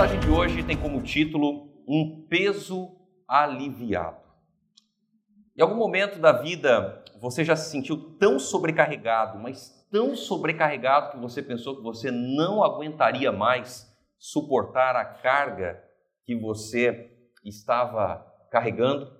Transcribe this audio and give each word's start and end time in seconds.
Mensagem 0.00 0.20
de 0.20 0.30
hoje 0.30 0.62
tem 0.62 0.78
como 0.78 1.02
título 1.02 1.68
Um 1.86 2.26
peso 2.26 2.96
aliviado. 3.28 4.24
Em 5.54 5.60
algum 5.60 5.74
momento 5.74 6.18
da 6.18 6.32
vida 6.32 7.04
você 7.20 7.44
já 7.44 7.54
se 7.54 7.70
sentiu 7.70 8.16
tão 8.18 8.38
sobrecarregado, 8.38 9.38
mas 9.38 9.86
tão 9.90 10.16
sobrecarregado 10.16 11.10
que 11.10 11.18
você 11.18 11.42
pensou 11.42 11.76
que 11.76 11.82
você 11.82 12.10
não 12.10 12.64
aguentaria 12.64 13.30
mais 13.30 13.94
suportar 14.18 14.96
a 14.96 15.04
carga 15.04 15.84
que 16.24 16.34
você 16.34 17.10
estava 17.44 18.26
carregando? 18.50 19.14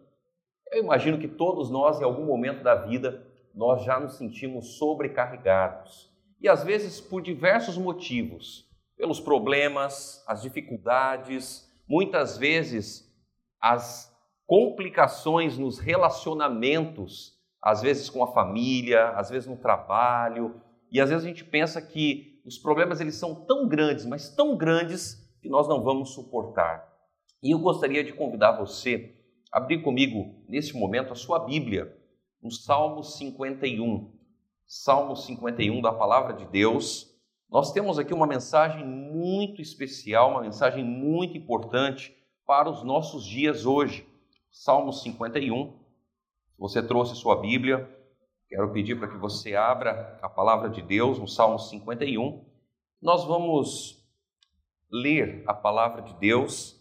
Eu 0.73 0.83
imagino 0.83 1.19
que 1.19 1.29
todos 1.29 1.69
nós, 1.69 2.01
em 2.01 2.05
algum 2.05 2.25
momento 2.25 2.63
da 2.63 2.75
vida, 2.75 3.23
nós 3.55 3.85
já 3.85 4.01
nos 4.01 4.17
sentimos 4.17 4.79
sobrecarregados. 4.79 6.11
E 6.41 6.49
às 6.49 6.65
vezes 6.65 7.03
por 7.03 7.21
diversos 7.21 7.77
motivos, 7.77 8.70
pelos 9.01 9.19
problemas, 9.19 10.23
as 10.27 10.43
dificuldades, 10.43 11.67
muitas 11.89 12.37
vezes 12.37 13.11
as 13.59 14.15
complicações 14.47 15.57
nos 15.57 15.79
relacionamentos, 15.79 17.33
às 17.63 17.81
vezes 17.81 18.11
com 18.11 18.23
a 18.23 18.33
família, 18.33 19.09
às 19.11 19.31
vezes 19.31 19.49
no 19.49 19.57
trabalho, 19.57 20.61
e 20.93 21.01
às 21.01 21.09
vezes 21.09 21.25
a 21.25 21.29
gente 21.29 21.45
pensa 21.45 21.81
que 21.81 22.41
os 22.45 22.59
problemas 22.59 23.01
eles 23.01 23.15
são 23.15 23.35
tão 23.47 23.67
grandes, 23.67 24.05
mas 24.05 24.29
tão 24.29 24.57
grandes 24.57 25.27
que 25.41 25.49
nós 25.49 25.67
não 25.67 25.83
vamos 25.83 26.13
suportar. 26.13 26.87
E 27.43 27.53
eu 27.55 27.59
gostaria 27.59 28.05
de 28.05 28.13
convidar 28.13 28.53
você 28.53 29.15
a 29.51 29.59
abrir 29.59 29.83
comigo 29.83 30.45
neste 30.47 30.77
momento 30.77 31.13
a 31.13 31.17
sua 31.17 31.39
Bíblia, 31.39 31.97
no 32.43 32.51
Salmo 32.51 33.03
51. 33.03 34.13
Salmo 34.67 35.17
51 35.17 35.81
da 35.81 35.93
palavra 35.93 36.35
de 36.35 36.45
Deus. 36.45 37.10
Nós 37.51 37.73
temos 37.73 37.99
aqui 37.99 38.15
uma 38.15 38.29
mensagem 38.29 38.87
muito 38.87 39.61
especial, 39.61 40.31
uma 40.31 40.43
mensagem 40.43 40.85
muito 40.85 41.37
importante 41.37 42.17
para 42.47 42.71
os 42.71 42.85
nossos 42.85 43.27
dias 43.27 43.67
hoje. 43.67 44.07
Salmo 44.53 44.93
51. 44.93 45.73
Se 46.53 46.59
você 46.59 46.81
trouxe 46.81 47.17
sua 47.17 47.41
Bíblia, 47.41 47.91
quero 48.49 48.73
pedir 48.73 48.97
para 49.01 49.09
que 49.09 49.17
você 49.17 49.57
abra 49.57 50.17
a 50.23 50.29
palavra 50.29 50.71
de 50.71 50.81
Deus 50.81 51.19
no 51.19 51.27
Salmo 51.27 51.59
51. 51.59 52.45
Nós 53.03 53.25
vamos 53.25 54.01
ler 54.89 55.43
a 55.45 55.53
palavra 55.53 56.03
de 56.03 56.15
Deus 56.21 56.81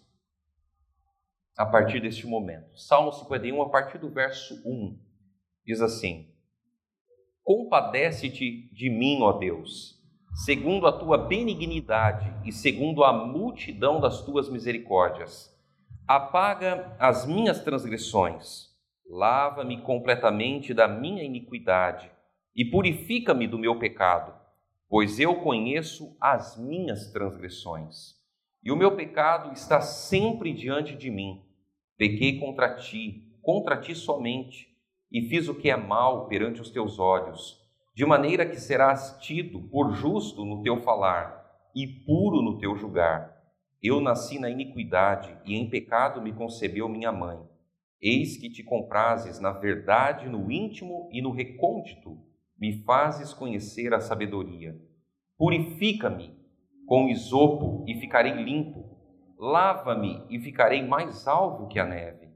a 1.57 1.65
partir 1.65 1.99
deste 1.99 2.27
momento. 2.27 2.77
Salmo 2.77 3.11
51, 3.11 3.59
a 3.59 3.69
partir 3.69 3.97
do 3.97 4.09
verso 4.09 4.61
1, 4.63 4.99
diz 5.65 5.81
assim: 5.81 6.31
Compadece-te 7.43 8.69
de 8.71 8.87
mim, 8.87 9.23
ó 9.23 9.31
Deus, 9.31 9.98
segundo 10.45 10.87
a 10.87 10.91
tua 10.93 11.17
benignidade 11.17 12.33
e 12.45 12.51
segundo 12.53 13.03
a 13.03 13.11
multidão 13.11 13.99
das 13.99 14.21
tuas 14.21 14.49
misericórdias. 14.49 15.53
Apaga 16.07 16.95
as 16.97 17.27
minhas 17.27 17.61
transgressões, 17.61 18.69
lava-me 19.05 19.81
completamente 19.81 20.73
da 20.73 20.87
minha 20.87 21.23
iniquidade 21.23 22.09
e 22.55 22.63
purifica-me 22.63 23.47
do 23.47 23.59
meu 23.59 23.77
pecado, 23.79 24.33
pois 24.87 25.19
eu 25.19 25.35
conheço 25.41 26.15
as 26.21 26.57
minhas 26.57 27.11
transgressões. 27.11 28.15
E 28.63 28.71
o 28.71 28.77
meu 28.77 28.95
pecado 28.95 29.51
está 29.51 29.81
sempre 29.81 30.53
diante 30.53 30.95
de 30.95 31.11
mim. 31.11 31.43
Pequei 31.97 32.39
contra 32.39 32.75
ti, 32.75 33.29
contra 33.41 33.75
ti 33.75 33.93
somente, 33.93 34.69
e 35.11 35.21
fiz 35.23 35.49
o 35.49 35.55
que 35.55 35.69
é 35.69 35.75
mal 35.75 36.29
perante 36.29 36.61
os 36.61 36.71
teus 36.71 36.97
olhos, 36.97 37.58
de 37.99 38.05
maneira 38.05 38.45
que 38.45 38.55
serás 38.61 39.17
tido 39.19 39.59
por 39.59 39.91
justo 39.91 40.45
no 40.45 40.63
teu 40.63 40.77
falar 40.77 41.45
e 41.75 41.85
puro 41.85 42.41
no 42.41 42.57
teu 42.57 42.73
julgar. 42.77 43.35
Eu 43.83 43.99
nasci 43.99 44.39
na 44.39 44.49
iniquidade 44.49 45.37
e 45.43 45.53
em 45.53 45.69
pecado 45.69 46.21
me 46.21 46.31
concebeu 46.31 46.87
minha 46.87 47.11
mãe. 47.11 47.37
Eis 48.01 48.37
que 48.37 48.49
te 48.49 48.63
comprases 48.63 49.41
na 49.41 49.51
verdade 49.51 50.29
no 50.29 50.49
íntimo 50.49 51.09
e 51.11 51.21
no 51.21 51.29
recôndito, 51.29 52.17
me 52.57 52.71
fazes 52.85 53.33
conhecer 53.33 53.93
a 53.93 53.99
sabedoria. 53.99 54.79
Purifica-me 55.37 56.33
com 56.87 57.09
isopo 57.09 57.83
e 57.85 57.95
ficarei 57.95 58.31
limpo. 58.31 58.97
Lava-me 59.37 60.23
e 60.29 60.39
ficarei 60.39 60.87
mais 60.87 61.27
alvo 61.27 61.67
que 61.67 61.77
a 61.77 61.85
neve. 61.85 62.29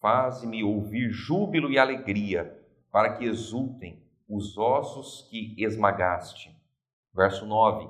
Faze-me 0.00 0.62
ouvir 0.62 1.10
júbilo 1.10 1.68
e 1.68 1.80
alegria, 1.80 2.56
para 2.92 3.14
que 3.14 3.24
exultem 3.24 4.08
os 4.30 4.56
ossos 4.56 5.28
que 5.28 5.56
esmagaste. 5.58 6.56
Verso 7.12 7.44
9: 7.44 7.88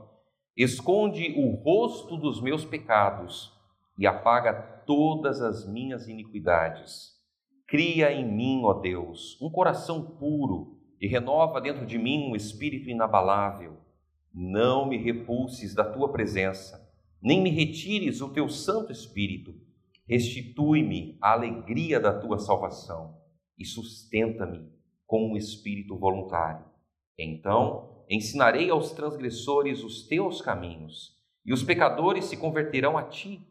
Esconde 0.57 1.35
o 1.37 1.51
rosto 1.57 2.17
dos 2.17 2.41
meus 2.41 2.65
pecados 2.65 3.53
e 3.99 4.07
apaga 4.07 4.55
todas 4.87 5.43
as 5.43 5.69
minhas 5.69 6.09
iniquidades. 6.09 7.15
Cria 7.67 8.11
em 8.11 8.27
mim, 8.27 8.63
ó 8.65 8.73
Deus, 8.73 9.39
um 9.41 9.51
coração 9.51 10.03
puro 10.03 10.81
e 10.99 11.07
renova 11.07 11.61
dentro 11.61 11.85
de 11.85 11.99
mim 11.99 12.31
um 12.31 12.35
espírito 12.35 12.89
inabalável. 12.89 13.77
Não 14.33 14.89
me 14.89 14.97
repulses 14.97 15.75
da 15.75 15.85
tua 15.85 16.11
presença, 16.11 16.91
nem 17.21 17.43
me 17.43 17.51
retires 17.51 18.23
o 18.23 18.33
teu 18.33 18.49
Santo 18.49 18.91
Espírito. 18.91 19.55
Restitui-me 20.09 21.19
a 21.21 21.33
alegria 21.33 22.01
da 22.01 22.19
tua 22.19 22.39
salvação 22.39 23.19
e 23.59 23.65
sustenta-me 23.65 24.80
com 25.11 25.33
um 25.33 25.37
espírito 25.37 25.97
voluntário. 25.97 26.65
Então 27.19 28.05
ensinarei 28.09 28.71
aos 28.71 28.93
transgressores 28.93 29.83
os 29.83 30.07
teus 30.07 30.41
caminhos, 30.41 31.19
e 31.45 31.53
os 31.53 31.65
pecadores 31.65 32.27
se 32.27 32.37
converterão 32.37 32.97
a 32.97 33.03
ti. 33.03 33.45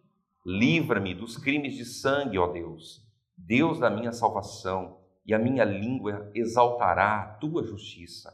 Livra-me 0.46 1.14
dos 1.14 1.36
crimes 1.36 1.76
de 1.76 1.84
sangue, 1.84 2.38
ó 2.38 2.48
Deus, 2.48 3.06
Deus 3.38 3.78
da 3.78 3.90
minha 3.90 4.14
salvação, 4.14 5.00
e 5.26 5.34
a 5.34 5.38
minha 5.38 5.66
língua 5.66 6.32
exaltará 6.34 7.24
a 7.24 7.28
tua 7.34 7.62
justiça. 7.62 8.34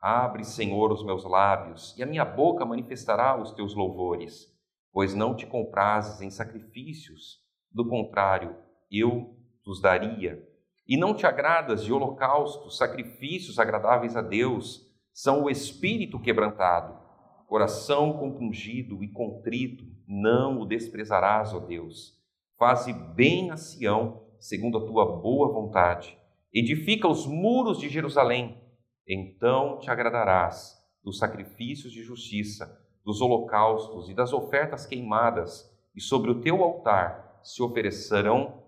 Abre, 0.00 0.42
Senhor, 0.42 0.90
os 0.90 1.04
meus 1.04 1.22
lábios, 1.22 1.96
e 1.96 2.02
a 2.02 2.06
minha 2.06 2.24
boca 2.24 2.66
manifestará 2.66 3.40
os 3.40 3.52
teus 3.52 3.72
louvores, 3.72 4.52
pois 4.92 5.14
não 5.14 5.36
te 5.36 5.46
comprases 5.46 6.20
em 6.20 6.30
sacrifícios, 6.30 7.38
do 7.70 7.88
contrário, 7.88 8.56
eu 8.90 9.36
os 9.64 9.80
daria. 9.80 10.44
E 10.86 10.96
não 10.96 11.14
te 11.14 11.26
agradas 11.26 11.82
de 11.84 11.92
holocaustos, 11.92 12.76
sacrifícios 12.76 13.58
agradáveis 13.58 14.16
a 14.16 14.22
Deus, 14.22 14.86
são 15.12 15.44
o 15.44 15.50
espírito 15.50 16.20
quebrantado, 16.20 16.98
coração 17.46 18.18
compungido 18.18 19.02
e 19.02 19.08
contrito, 19.08 19.84
não 20.06 20.60
o 20.60 20.66
desprezarás, 20.66 21.54
ó 21.54 21.60
Deus. 21.60 22.20
Faze 22.58 22.92
bem 22.92 23.50
a 23.50 23.56
Sião, 23.56 24.22
segundo 24.38 24.78
a 24.78 24.86
tua 24.86 25.20
boa 25.20 25.52
vontade. 25.52 26.18
Edifica 26.52 27.08
os 27.08 27.26
muros 27.26 27.78
de 27.78 27.88
Jerusalém, 27.88 28.60
então 29.08 29.78
te 29.78 29.90
agradarás 29.90 30.74
dos 31.02 31.18
sacrifícios 31.18 31.92
de 31.92 32.02
justiça, 32.02 32.80
dos 33.04 33.20
holocaustos 33.20 34.08
e 34.08 34.14
das 34.14 34.32
ofertas 34.32 34.86
queimadas, 34.86 35.70
e 35.94 36.00
sobre 36.00 36.30
o 36.30 36.40
teu 36.40 36.62
altar 36.62 37.40
se 37.42 37.62
oferecerão 37.62 38.64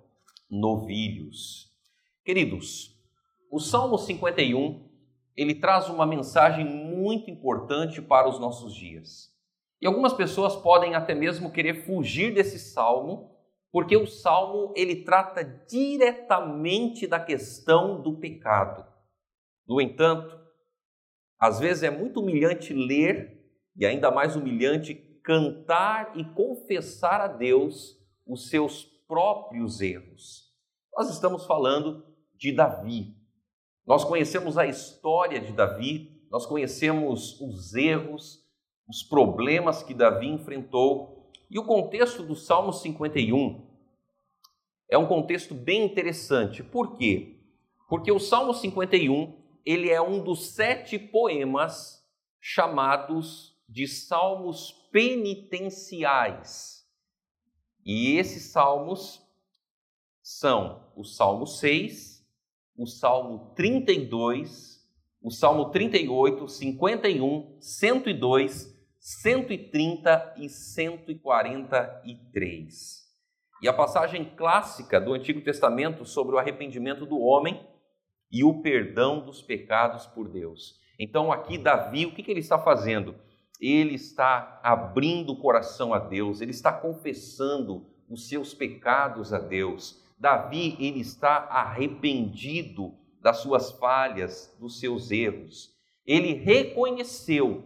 novilhos. 0.50 1.66
Queridos, 2.26 2.93
o 3.49 3.61
Salmo 3.61 3.96
51, 3.96 4.84
ele 5.37 5.55
traz 5.55 5.88
uma 5.88 6.05
mensagem 6.05 6.64
muito 6.64 7.31
importante 7.31 8.02
para 8.02 8.28
os 8.28 8.40
nossos 8.40 8.75
dias. 8.75 9.32
E 9.81 9.87
algumas 9.87 10.12
pessoas 10.12 10.56
podem 10.56 10.96
até 10.96 11.14
mesmo 11.14 11.52
querer 11.52 11.84
fugir 11.84 12.34
desse 12.34 12.58
salmo, 12.58 13.31
porque 13.70 13.96
o 13.96 14.08
salmo 14.08 14.75
ele 14.75 15.05
trata 15.05 15.44
diretamente 15.44 17.06
da 17.06 17.20
questão 17.20 18.02
do 18.02 18.19
pecado. 18.19 18.84
No 19.64 19.81
entanto, 19.81 20.37
às 21.38 21.61
vezes 21.61 21.84
é 21.84 21.90
muito 21.90 22.19
humilhante 22.19 22.75
ler 22.75 23.40
e 23.76 23.87
ainda 23.87 24.11
mais 24.11 24.34
humilhante 24.34 24.96
cantar 25.22 26.19
e 26.19 26.25
confessar 26.25 27.20
a 27.20 27.29
Deus 27.29 27.96
os 28.26 28.49
seus 28.50 28.82
próprios 29.06 29.81
erros. 29.81 30.52
Nós 30.93 31.08
estamos 31.08 31.46
falando 31.46 32.16
de 32.38 32.53
Davi. 32.53 33.15
Nós 33.87 34.05
conhecemos 34.05 34.59
a 34.59 34.67
história 34.67 35.41
de 35.41 35.53
Davi, 35.53 36.21
nós 36.31 36.44
conhecemos 36.44 37.41
os 37.41 37.75
erros, 37.75 38.44
os 38.88 39.03
problemas 39.03 39.83
que 39.83 39.94
Davi 39.94 40.29
enfrentou. 40.29 41.31
E 41.49 41.59
o 41.59 41.65
contexto 41.65 42.23
do 42.23 42.35
Salmo 42.35 42.73
51 42.73 43.65
é 44.88 44.99
um 44.99 45.06
contexto 45.06 45.55
bem 45.55 45.85
interessante. 45.85 46.62
Por 46.62 46.97
quê? 46.97 47.41
Porque 47.88 48.11
o 48.11 48.19
Salmo 48.19 48.53
51 48.53 49.35
ele 49.65 49.91
é 49.91 50.00
um 50.00 50.23
dos 50.23 50.49
sete 50.49 50.99
poemas 50.99 52.05
chamados 52.41 53.56
de 53.69 53.89
salmos 53.89 54.71
penitenciais. 54.93 56.87
E 57.85 58.17
esses 58.17 58.53
salmos 58.53 59.21
são 60.23 60.93
o 60.97 61.05
Salmo 61.05 61.47
6, 61.47 62.16
o 62.76 62.87
Salmo 62.87 63.52
32, 63.55 64.84
o 65.23 65.31
Salmo 65.31 65.70
38, 65.70 66.49
51, 66.49 67.56
102, 67.61 68.75
130 68.99 70.34
e 70.38 70.49
143. 70.49 73.06
E 73.62 73.69
a 73.69 73.73
passagem 73.73 74.25
clássica 74.37 75.00
do 75.00 75.14
Antigo 75.14 75.40
Testamento 75.40 76.05
sobre 76.05 76.34
o 76.34 76.38
arrependimento 76.38 77.06
do 77.06 77.19
homem 77.19 77.67
e 78.31 78.44
o 78.44 78.61
perdão 78.61 79.25
dos 79.25 79.40
pecados 79.40 80.06
por 80.06 80.29
Deus. 80.29 80.79
Então, 80.99 81.32
aqui, 81.32 81.56
Davi, 81.56 82.05
o 82.05 82.14
que, 82.14 82.31
ele 82.31 82.40
está 82.40 82.58
fazendo? 82.58 83.14
Ele 83.61 83.94
está 83.94 84.61
abrindo 84.62 85.32
o 85.32 85.40
coração 85.40 85.94
a 85.94 85.99
Deus, 85.99 86.40
ele 86.40 86.50
está 86.50 86.72
confessando 86.72 87.87
os 88.08 88.29
seus 88.29 88.52
pecados 88.52 89.32
a 89.32 89.38
Deus. 89.38 90.05
Davi, 90.19 90.77
ele 90.81 91.01
está 91.01 91.47
arrependido 91.51 92.95
das 93.21 93.39
suas 93.39 93.73
falhas, 93.73 94.57
dos 94.59 94.81
seus 94.81 95.11
erros. 95.11 95.75
Ele 96.07 96.33
reconheceu 96.33 97.65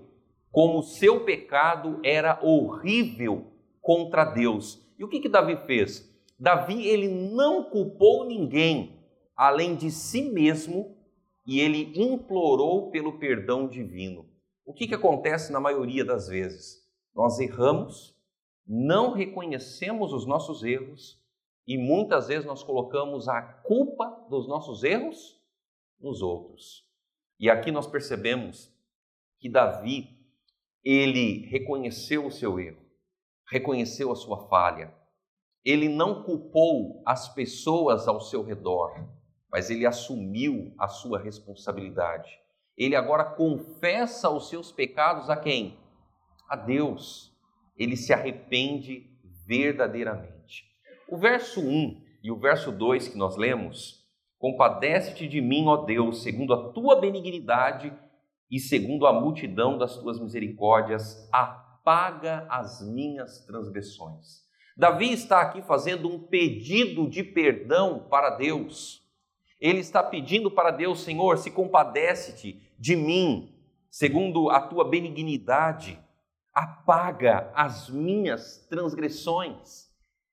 como 0.51 0.79
o 0.79 0.83
seu 0.83 1.25
pecado 1.25 2.01
era 2.03 2.41
horrível 2.43 3.53
contra 3.81 4.25
Deus. 4.25 4.85
E 4.99 5.05
o 5.05 5.09
que 5.09 5.21
que 5.21 5.29
Davi 5.29 5.57
fez? 5.67 6.11
Davi, 6.39 6.87
ele 6.87 7.09
não 7.09 7.65
culpou 7.65 8.25
ninguém 8.25 8.99
além 9.37 9.77
de 9.77 9.91
si 9.91 10.23
mesmo 10.23 10.97
e 11.47 11.61
ele 11.61 11.93
implorou 11.95 12.91
pelo 12.91 13.19
perdão 13.19 13.69
divino. 13.69 14.27
O 14.65 14.73
que, 14.73 14.87
que 14.87 14.95
acontece 14.95 15.53
na 15.53 15.61
maioria 15.61 16.05
das 16.05 16.29
vezes? 16.29 16.81
Nós 17.15 17.39
erramos, 17.39 18.17
não 18.67 19.13
reconhecemos 19.13 20.13
os 20.13 20.27
nossos 20.27 20.63
erros 20.63 21.20
e 21.71 21.79
muitas 21.79 22.27
vezes 22.27 22.45
nós 22.45 22.65
colocamos 22.65 23.29
a 23.29 23.41
culpa 23.41 24.27
dos 24.29 24.49
nossos 24.49 24.83
erros 24.83 25.41
nos 26.01 26.21
outros. 26.21 26.85
E 27.39 27.49
aqui 27.49 27.71
nós 27.71 27.87
percebemos 27.87 28.75
que 29.39 29.49
Davi, 29.49 30.19
ele 30.83 31.47
reconheceu 31.47 32.27
o 32.27 32.31
seu 32.33 32.59
erro, 32.59 32.85
reconheceu 33.49 34.11
a 34.11 34.17
sua 34.17 34.49
falha. 34.49 34.93
Ele 35.65 35.89
não 35.89 36.25
culpou 36.25 37.05
as 37.07 37.33
pessoas 37.33 38.09
ao 38.09 38.21
seu 38.21 38.43
redor, 38.43 39.09
mas 39.49 39.71
ele 39.71 39.87
assumiu 39.87 40.75
a 40.77 40.89
sua 40.89 41.21
responsabilidade. 41.21 42.37
Ele 42.77 42.97
agora 42.97 43.23
confessa 43.23 44.29
os 44.29 44.49
seus 44.49 44.73
pecados 44.73 45.31
a 45.31 45.37
quem? 45.37 45.79
A 46.49 46.57
Deus. 46.57 47.33
Ele 47.77 47.97
se 47.97 48.13
arrepende 48.13 49.09
verdadeiramente. 49.47 50.40
O 51.11 51.17
verso 51.17 51.61
1 51.61 52.01
e 52.23 52.31
o 52.31 52.37
verso 52.37 52.71
2 52.71 53.09
que 53.09 53.19
nós 53.19 53.37
lemos, 53.37 54.07
compadece-te 54.39 55.27
de 55.27 55.41
mim, 55.41 55.67
ó 55.67 55.79
Deus, 55.79 56.23
segundo 56.23 56.55
a 56.55 56.71
tua 56.71 57.01
benignidade 57.01 57.93
e 58.49 58.61
segundo 58.61 59.09
a 59.09 59.13
multidão 59.13 59.77
das 59.77 59.97
tuas 59.97 60.21
misericórdias, 60.21 61.29
apaga 61.33 62.47
as 62.49 62.81
minhas 62.89 63.45
transgressões. 63.45 64.45
Davi 64.77 65.13
está 65.13 65.41
aqui 65.41 65.61
fazendo 65.63 66.09
um 66.09 66.17
pedido 66.17 67.11
de 67.11 67.25
perdão 67.25 68.07
para 68.09 68.37
Deus. 68.37 69.05
Ele 69.61 69.81
está 69.81 70.05
pedindo 70.05 70.49
para 70.49 70.71
Deus, 70.71 71.01
Senhor, 71.01 71.39
se 71.39 71.51
compadece-te 71.51 72.63
de 72.79 72.95
mim, 72.95 73.53
segundo 73.91 74.49
a 74.49 74.61
tua 74.61 74.89
benignidade, 74.89 75.99
apaga 76.55 77.51
as 77.53 77.91
minhas 77.91 78.65
transgressões. 78.71 79.90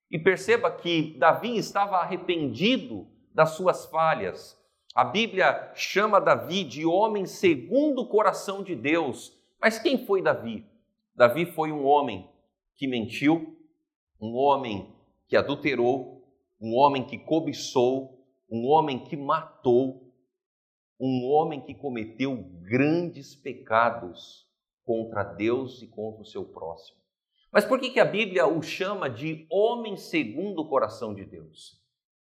E 0.10 0.18
perceba 0.18 0.72
que 0.72 1.16
Davi 1.18 1.58
estava 1.58 1.98
arrependido 1.98 3.08
das 3.34 3.52
suas 3.52 3.86
falhas. 3.86 4.58
A 4.96 5.04
Bíblia 5.04 5.72
chama 5.76 6.20
Davi 6.20 6.64
de 6.64 6.86
homem 6.86 7.26
segundo 7.26 8.02
o 8.02 8.08
coração 8.08 8.64
de 8.64 8.76
Deus. 8.76 9.38
Mas 9.62 9.78
quem 9.78 10.06
foi 10.06 10.22
Davi? 10.22 10.66
Davi 11.16 11.46
foi 11.46 11.72
um 11.72 11.86
homem 11.86 12.30
que 12.76 12.88
mentiu, 12.88 13.58
um 14.20 14.36
homem 14.36 14.96
que 15.28 15.36
adulterou, 15.36 16.24
um 16.60 16.76
homem 16.76 17.06
que 17.06 17.18
cobiçou, 17.18 18.26
um 18.50 18.66
homem 18.68 19.04
que 19.04 19.16
matou, 19.16 20.12
um 21.00 21.26
homem 21.26 21.62
que 21.62 21.76
cometeu 21.76 22.36
grandes 22.62 23.36
pecados 23.36 24.48
contra 24.84 25.24
Deus 25.24 25.82
e 25.82 25.88
contra 25.88 26.22
o 26.22 26.26
seu 26.26 26.46
próximo. 26.46 26.97
Mas 27.52 27.66
por 27.66 27.80
que, 27.80 27.90
que 27.90 28.00
a 28.00 28.06
Bíblia 28.06 28.48
o 28.48 28.62
chama 28.62 29.10
de 29.10 29.48
homem 29.50 29.96
segundo 29.96 30.62
o 30.62 30.70
coração 30.70 31.14
de 31.14 31.26
Deus? 31.26 31.82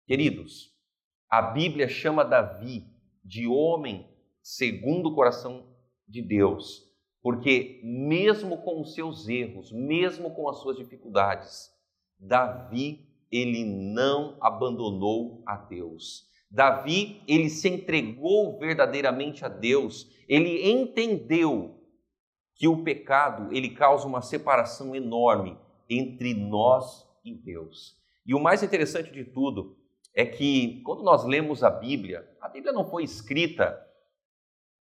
Queridos, 0.06 0.74
a 1.30 1.42
Bíblia 1.42 1.88
chama 1.88 2.24
Davi 2.24 2.86
de 3.24 3.48
homem 3.48 4.08
segundo 4.42 5.10
o 5.10 5.16
coração 5.16 5.68
de 6.08 6.22
Deus, 6.22 6.84
porque 7.22 7.82
mesmo 7.84 8.62
com 8.62 8.80
os 8.80 8.94
seus 8.94 9.28
erros, 9.28 9.72
mesmo 9.72 10.34
com 10.34 10.48
as 10.48 10.60
suas 10.62 10.78
dificuldades, 10.78 11.70
Davi 12.18 13.06
ele 13.32 13.66
não 13.66 14.38
abandonou 14.40 15.44
a 15.46 15.58
Deus. 15.58 16.28
Davi, 16.50 17.22
ele 17.28 17.50
se 17.50 17.68
entregou 17.68 18.58
verdadeiramente 18.58 19.44
a 19.44 19.50
Deus. 19.50 20.10
Ele 20.28 20.70
entendeu 20.72 21.77
que 22.58 22.68
o 22.68 22.84
pecado, 22.84 23.54
ele 23.54 23.70
causa 23.70 24.08
uma 24.08 24.22
separação 24.22 24.96
enorme 24.96 25.58
entre 25.90 26.34
nós 26.34 27.08
e 27.24 27.34
Deus. 27.34 27.96
E 28.26 28.34
o 28.34 28.40
mais 28.40 28.64
interessante 28.64 29.12
de 29.12 29.24
tudo 29.24 29.78
é 30.14 30.26
que 30.26 30.82
quando 30.84 31.04
nós 31.04 31.24
lemos 31.24 31.64
a 31.64 31.70
Bíblia, 31.70 32.28
a 32.42 32.50
Bíblia 32.50 32.74
não 32.74 32.90
foi 32.90 33.04
escrita 33.04 33.80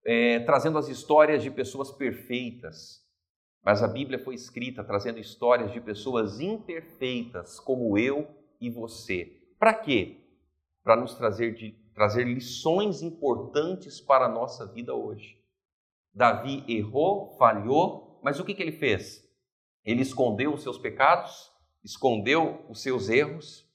é, 0.04 0.40
trazendo 0.40 0.78
as 0.78 0.88
histórias 0.88 1.42
de 1.42 1.50
pessoas 1.50 1.90
perfeitas, 1.90 3.04
mas 3.62 3.82
a 3.82 3.88
Bíblia 3.88 4.18
foi 4.18 4.34
escrita 4.34 4.82
trazendo 4.82 5.18
histórias 5.18 5.72
de 5.72 5.80
pessoas 5.80 6.40
imperfeitas, 6.40 7.60
como 7.60 7.98
eu 7.98 8.26
e 8.60 8.70
você. 8.70 9.42
Para 9.58 9.74
quê? 9.74 10.20
Para 10.82 10.96
nos 10.96 11.14
trazer, 11.14 11.54
de, 11.54 11.72
trazer 11.92 12.24
lições 12.24 13.02
importantes 13.02 14.00
para 14.00 14.26
a 14.26 14.28
nossa 14.28 14.64
vida 14.64 14.94
hoje. 14.94 15.36
Davi 16.16 16.64
errou, 16.66 17.36
falhou, 17.36 18.18
mas 18.22 18.40
o 18.40 18.44
que, 18.44 18.54
que 18.54 18.62
ele 18.62 18.72
fez? 18.72 19.22
Ele 19.84 20.00
escondeu 20.00 20.54
os 20.54 20.62
seus 20.62 20.78
pecados, 20.78 21.52
escondeu 21.84 22.64
os 22.70 22.80
seus 22.80 23.10
erros. 23.10 23.70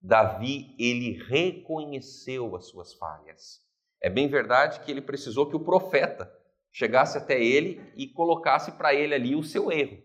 Davi, 0.00 0.74
ele 0.78 1.22
reconheceu 1.28 2.56
as 2.56 2.64
suas 2.68 2.94
falhas. 2.94 3.60
É 4.00 4.08
bem 4.08 4.26
verdade 4.26 4.80
que 4.80 4.90
ele 4.90 5.02
precisou 5.02 5.50
que 5.50 5.54
o 5.54 5.62
profeta 5.62 6.32
chegasse 6.72 7.18
até 7.18 7.38
ele 7.38 7.92
e 7.94 8.08
colocasse 8.08 8.72
para 8.72 8.94
ele 8.94 9.14
ali 9.14 9.36
o 9.36 9.42
seu 9.42 9.70
erro. 9.70 10.02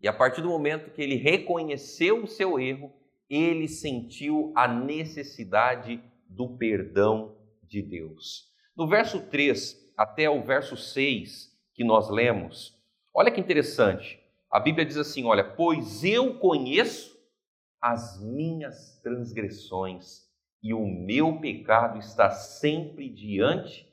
E 0.00 0.08
a 0.08 0.12
partir 0.12 0.40
do 0.40 0.48
momento 0.48 0.90
que 0.90 1.02
ele 1.02 1.16
reconheceu 1.16 2.24
o 2.24 2.26
seu 2.26 2.58
erro, 2.58 2.90
ele 3.28 3.68
sentiu 3.68 4.54
a 4.56 4.66
necessidade 4.66 6.02
do 6.26 6.56
perdão 6.56 7.36
de 7.62 7.82
Deus. 7.82 8.50
No 8.74 8.88
verso 8.88 9.20
3 9.28 9.82
até 10.02 10.28
o 10.28 10.42
verso 10.42 10.76
6 10.76 11.56
que 11.72 11.84
nós 11.84 12.10
lemos, 12.10 12.76
olha 13.14 13.30
que 13.30 13.40
interessante. 13.40 14.18
A 14.50 14.58
Bíblia 14.58 14.84
diz 14.84 14.96
assim: 14.96 15.24
Olha, 15.24 15.44
pois 15.44 16.02
eu 16.02 16.40
conheço 16.40 17.16
as 17.80 18.20
minhas 18.20 18.98
transgressões 19.00 20.22
e 20.60 20.74
o 20.74 20.84
meu 20.84 21.38
pecado 21.38 22.00
está 22.00 22.30
sempre 22.30 23.08
diante 23.08 23.88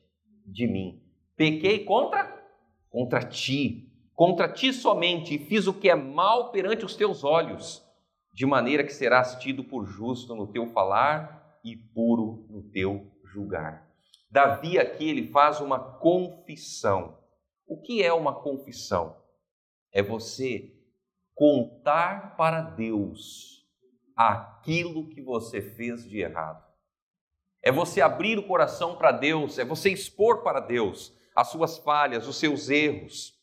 de 0.48 0.66
mim. 0.66 1.00
Pequei 1.38 1.86
contra? 1.86 2.44
Contra 2.90 3.22
ti. 3.22 3.88
Contra 4.16 4.52
ti 4.52 4.74
somente, 4.74 5.36
e 5.36 5.40
fiz 5.40 5.68
o 5.68 5.74
que 5.74 5.90
é 5.90 5.96
mal 5.96 6.52
perante 6.52 6.84
os 6.84 6.96
teus 6.96 7.24
olhos, 7.24 7.86
de 8.34 8.46
maneira 8.48 8.84
que 8.84 8.92
serás 8.92 9.36
tido 9.36 9.64
por 9.64 9.86
justo 9.86 10.36
no 10.36 10.48
teu 10.48 10.66
falar 10.68 11.60
e 11.64 11.78
puro 11.78 12.46
no 12.50 12.64
teu 12.64 13.10
julgar. 13.24 13.89
Davi 14.30 14.78
aqui 14.78 15.10
ele 15.10 15.32
faz 15.32 15.60
uma 15.60 15.80
confissão. 15.80 17.18
O 17.66 17.82
que 17.82 18.04
é 18.04 18.14
uma 18.14 18.42
confissão? 18.42 19.16
É 19.92 20.04
você 20.04 20.72
contar 21.34 22.36
para 22.36 22.62
Deus 22.62 23.66
aquilo 24.16 25.10
que 25.10 25.22
você 25.22 25.62
fez 25.62 26.08
de 26.08 26.20
errado. 26.20 26.64
É 27.64 27.72
você 27.72 28.02
abrir 28.02 28.38
o 28.38 28.48
coração 28.48 28.96
para 28.98 29.12
Deus, 29.12 29.58
é 29.58 29.66
você 29.66 29.90
expor 29.90 30.44
para 30.44 30.60
Deus 30.60 31.14
as 31.36 31.48
suas 31.48 31.78
falhas, 31.78 32.28
os 32.28 32.38
seus 32.38 32.70
erros. 32.70 33.34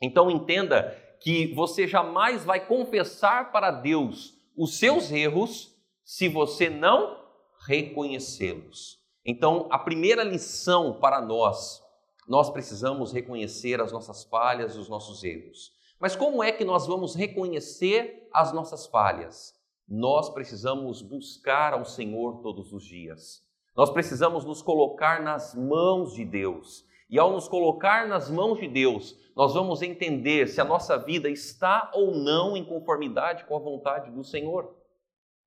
Então 0.00 0.30
entenda 0.30 0.90
que 1.20 1.52
você 1.54 1.86
jamais 1.86 2.44
vai 2.44 2.66
confessar 2.66 3.52
para 3.52 3.70
Deus 3.70 4.34
os 4.56 4.78
seus 4.78 5.10
erros 5.10 5.74
se 6.04 6.28
você 6.28 6.70
não 6.70 7.24
reconhecê-los. 7.66 9.03
Então, 9.24 9.68
a 9.70 9.78
primeira 9.78 10.22
lição 10.22 10.98
para 11.00 11.20
nós, 11.20 11.82
nós 12.28 12.50
precisamos 12.50 13.12
reconhecer 13.12 13.80
as 13.80 13.90
nossas 13.90 14.24
falhas, 14.24 14.76
os 14.76 14.88
nossos 14.88 15.24
erros. 15.24 15.72
Mas 15.98 16.14
como 16.14 16.42
é 16.42 16.52
que 16.52 16.64
nós 16.64 16.86
vamos 16.86 17.14
reconhecer 17.14 18.28
as 18.32 18.52
nossas 18.52 18.86
falhas? 18.86 19.54
Nós 19.88 20.28
precisamos 20.28 21.00
buscar 21.00 21.72
ao 21.72 21.84
Senhor 21.84 22.42
todos 22.42 22.72
os 22.72 22.84
dias. 22.84 23.42
Nós 23.76 23.90
precisamos 23.90 24.44
nos 24.44 24.60
colocar 24.60 25.22
nas 25.22 25.54
mãos 25.54 26.14
de 26.14 26.24
Deus. 26.24 26.84
E 27.08 27.18
ao 27.18 27.32
nos 27.32 27.48
colocar 27.48 28.06
nas 28.08 28.30
mãos 28.30 28.58
de 28.58 28.68
Deus, 28.68 29.16
nós 29.36 29.54
vamos 29.54 29.82
entender 29.82 30.48
se 30.48 30.60
a 30.60 30.64
nossa 30.64 30.96
vida 30.98 31.28
está 31.28 31.90
ou 31.94 32.14
não 32.14 32.56
em 32.56 32.64
conformidade 32.64 33.44
com 33.44 33.56
a 33.56 33.60
vontade 33.60 34.10
do 34.10 34.24
Senhor. 34.24 34.74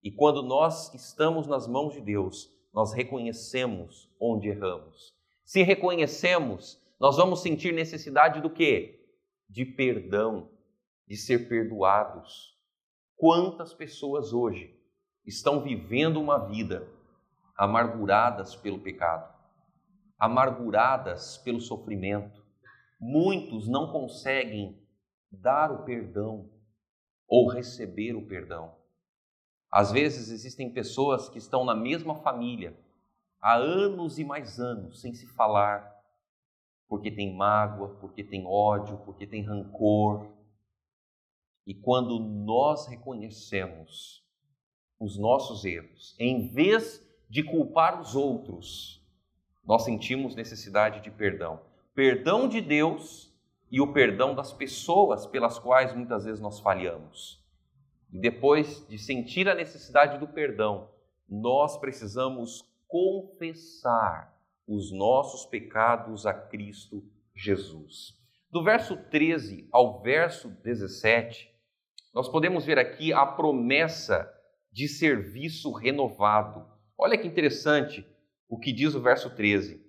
E 0.03 0.11
quando 0.11 0.41
nós 0.43 0.93
estamos 0.93 1.47
nas 1.47 1.67
mãos 1.67 1.93
de 1.93 2.01
Deus, 2.01 2.56
nós 2.77 2.93
reconhecemos 2.93 4.07
onde 4.21 4.49
erramos. 4.49 5.11
Se 5.43 5.63
reconhecemos, 5.63 6.79
nós 6.99 7.17
vamos 7.17 7.41
sentir 7.41 7.73
necessidade 7.73 8.39
do 8.39 8.51
quê? 8.51 9.03
De 9.49 9.65
perdão, 9.65 10.51
de 11.07 11.17
ser 11.17 11.49
perdoados. 11.49 12.55
Quantas 13.15 13.73
pessoas 13.73 14.31
hoje 14.31 14.79
estão 15.25 15.63
vivendo 15.63 16.21
uma 16.21 16.37
vida 16.37 16.87
amarguradas 17.57 18.55
pelo 18.55 18.77
pecado, 18.77 19.33
amarguradas 20.19 21.35
pelo 21.39 21.59
sofrimento. 21.59 22.45
Muitos 23.01 23.67
não 23.67 23.91
conseguem 23.91 24.79
dar 25.31 25.71
o 25.71 25.83
perdão 25.83 26.47
ou 27.27 27.49
receber 27.49 28.15
o 28.15 28.27
perdão. 28.27 28.76
Às 29.71 29.91
vezes 29.91 30.29
existem 30.29 30.71
pessoas 30.71 31.29
que 31.29 31.37
estão 31.37 31.65
na 31.65 31.75
mesma 31.75 32.15
família 32.15 32.77
há 33.41 33.55
anos 33.55 34.17
e 34.17 34.23
mais 34.23 34.59
anos 34.59 35.01
sem 35.01 35.13
se 35.13 35.27
falar, 35.27 35.95
porque 36.87 37.11
tem 37.11 37.35
mágoa, 37.35 37.89
porque 37.99 38.23
tem 38.23 38.45
ódio, 38.45 38.97
porque 38.99 39.27
tem 39.27 39.43
rancor. 39.43 40.31
E 41.65 41.73
quando 41.73 42.17
nós 42.19 42.87
reconhecemos 42.87 44.25
os 44.99 45.17
nossos 45.17 45.65
erros, 45.65 46.15
em 46.17 46.47
vez 46.47 47.05
de 47.29 47.43
culpar 47.43 47.99
os 47.99 48.15
outros, 48.15 49.05
nós 49.65 49.83
sentimos 49.83 50.33
necessidade 50.33 51.01
de 51.01 51.11
perdão. 51.11 51.59
Perdão 51.93 52.47
de 52.47 52.61
Deus 52.61 53.33
e 53.69 53.81
o 53.81 53.91
perdão 53.91 54.33
das 54.33 54.53
pessoas 54.53 55.27
pelas 55.27 55.59
quais 55.59 55.93
muitas 55.93 56.23
vezes 56.23 56.39
nós 56.39 56.59
falhamos. 56.59 57.45
E 58.11 58.19
depois 58.19 58.85
de 58.87 58.97
sentir 58.97 59.47
a 59.49 59.55
necessidade 59.55 60.17
do 60.17 60.27
perdão, 60.27 60.89
nós 61.27 61.77
precisamos 61.77 62.63
confessar 62.87 64.33
os 64.67 64.91
nossos 64.91 65.45
pecados 65.45 66.25
a 66.25 66.33
Cristo 66.33 67.03
Jesus. 67.35 68.17
Do 68.49 68.63
verso 68.63 68.95
13 68.95 69.67
ao 69.71 70.01
verso 70.01 70.49
17, 70.63 71.53
nós 72.13 72.29
podemos 72.29 72.65
ver 72.65 72.79
aqui 72.79 73.13
a 73.13 73.25
promessa 73.25 74.33
de 74.71 74.87
serviço 74.87 75.71
renovado. 75.71 76.65
Olha 76.97 77.17
que 77.17 77.27
interessante 77.27 78.07
o 78.49 78.57
que 78.57 78.71
diz 78.71 78.95
o 78.95 79.01
verso 79.01 79.29
13. 79.35 79.85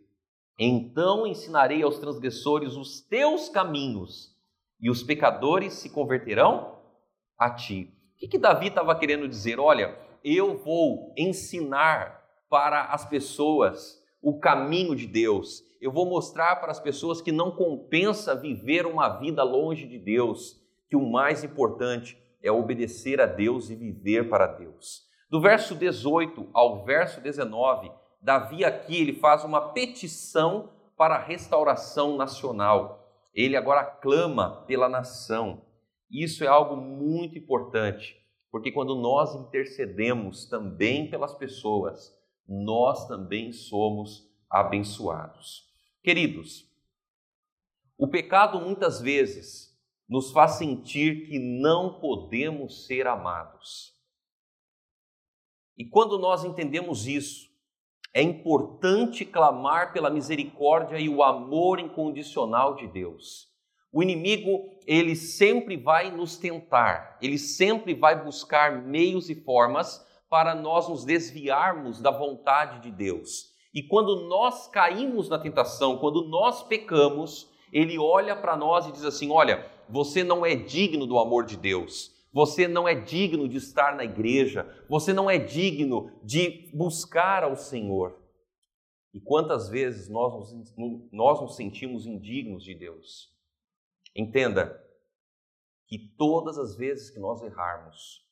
Então 0.59 1.27
ensinarei 1.27 1.83
aos 1.83 1.99
transgressores 1.99 2.75
os 2.75 3.01
teus 3.01 3.49
caminhos, 3.49 4.37
e 4.81 4.91
os 4.91 5.03
pecadores 5.03 5.75
se 5.75 5.91
converterão 5.91 6.79
a 7.39 7.55
ti. 7.55 7.93
O 8.19 8.21
que, 8.21 8.27
que 8.27 8.39
Davi 8.39 8.67
estava 8.67 8.97
querendo 8.97 9.29
dizer? 9.29 9.61
Olha, 9.61 9.97
eu 10.25 10.59
vou 10.59 11.15
ensinar 11.17 12.21
para 12.51 12.87
as 12.87 13.05
pessoas 13.05 14.03
o 14.21 14.41
caminho 14.41 14.97
de 14.97 15.07
Deus. 15.07 15.63
Eu 15.81 15.93
vou 15.93 16.05
mostrar 16.05 16.57
para 16.57 16.73
as 16.73 16.81
pessoas 16.81 17.23
que 17.23 17.31
não 17.31 17.53
compensa 17.53 18.35
viver 18.35 18.87
uma 18.87 19.09
vida 19.09 19.45
longe 19.45 19.87
de 19.87 20.01
Deus, 20.01 20.61
que 20.91 20.97
o 20.97 21.09
mais 21.09 21.45
importante 21.45 22.21
é 22.43 22.51
obedecer 22.51 23.21
a 23.21 23.27
Deus 23.27 23.71
e 23.71 23.77
viver 23.77 24.29
para 24.29 24.49
Deus. 24.49 25.05
Do 25.31 25.41
verso 25.41 25.77
18 25.77 26.51
ao 26.53 26.85
verso 26.85 27.21
19, 27.21 27.93
Davi 28.21 28.65
aqui 28.65 29.01
ele 29.01 29.13
faz 29.13 29.45
uma 29.45 29.61
petição 29.61 30.71
para 30.97 31.15
a 31.15 31.23
restauração 31.23 32.17
nacional. 32.17 33.09
Ele 33.33 33.57
agora 33.57 33.85
clama 33.85 34.65
pela 34.67 34.89
nação. 34.89 35.63
Isso 36.11 36.43
é 36.43 36.47
algo 36.47 36.77
muito 36.77 37.37
importante, 37.39 38.17
porque 38.51 38.73
quando 38.73 38.95
nós 38.95 39.35
intercedemos 39.35 40.47
também 40.47 41.11
pelas 41.11 41.35
pessoas, 41.35 42.17
nós 42.47 43.07
também 43.07 43.53
somos 43.53 44.27
abençoados. 44.49 45.69
Queridos, 46.03 46.67
o 47.99 48.09
pecado 48.09 48.61
muitas 48.61 49.01
vezes 49.01 49.77
nos 50.09 50.31
faz 50.33 50.53
sentir 50.53 51.27
que 51.27 51.39
não 51.39 52.01
podemos 52.01 52.87
ser 52.87 53.07
amados. 53.07 53.95
E 55.77 55.85
quando 55.85 56.19
nós 56.19 56.45
entendemos 56.45 57.07
isso, 57.07 57.49
é 58.15 58.23
importante 58.23 59.25
clamar 59.25 59.93
pela 59.93 60.09
misericórdia 60.09 60.99
e 60.99 61.09
o 61.09 61.23
amor 61.23 61.79
incondicional 61.79 62.75
de 62.75 62.87
Deus. 62.87 63.48
O 63.93 64.03
inimigo, 64.03 64.69
ele 64.87 65.17
sempre 65.17 65.77
vai 65.77 66.11
nos 66.11 66.37
tentar, 66.37 67.19
ele 67.23 67.39
sempre 67.39 67.95
vai 67.95 68.23
buscar 68.23 68.83
meios 68.83 69.31
e 69.31 69.35
formas 69.35 70.07
para 70.29 70.55
nós 70.55 70.89
nos 70.89 71.05
desviarmos 71.05 72.01
da 72.01 72.11
vontade 72.11 72.81
de 72.83 72.91
Deus. 72.91 73.55
E 73.73 73.83
quando 73.83 74.29
nós 74.29 74.69
caímos 74.69 75.29
na 75.29 75.39
tentação, 75.39 75.99
quando 75.99 76.29
nós 76.29 76.63
pecamos, 76.63 77.51
ele 77.73 77.99
olha 77.99 78.37
para 78.37 78.57
nós 78.57 78.87
e 78.87 78.93
diz 78.93 79.05
assim: 79.05 79.31
Olha, 79.31 79.67
você 79.89 80.23
não 80.23 80.45
é 80.45 80.55
digno 80.55 81.07
do 81.07 81.19
amor 81.19 81.45
de 81.45 81.57
Deus, 81.57 82.11
você 82.33 82.69
não 82.69 82.87
é 82.87 82.95
digno 82.95 83.49
de 83.49 83.57
estar 83.57 83.97
na 83.97 84.05
igreja, 84.05 84.67
você 84.89 85.13
não 85.13 85.31
é 85.31 85.39
digno 85.39 86.11
de 86.23 86.71
buscar 86.75 87.43
ao 87.43 87.57
Senhor. 87.57 88.19
E 89.15 89.21
quantas 89.21 89.69
vezes 89.69 90.09
nós 90.09 90.53
nos, 90.53 90.75
nós 91.11 91.41
nos 91.41 91.57
sentimos 91.57 92.07
indignos 92.07 92.63
de 92.63 92.75
Deus? 92.75 93.38
Entenda 94.19 94.85
que 95.87 95.97
todas 96.19 96.59
as 96.59 96.75
vezes 96.75 97.09
que 97.09 97.21
nós 97.21 97.41
errarmos, 97.41 98.27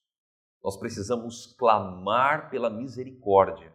nós 0.61 0.77
precisamos 0.77 1.55
clamar 1.57 2.51
pela 2.51 2.69
misericórdia 2.69 3.73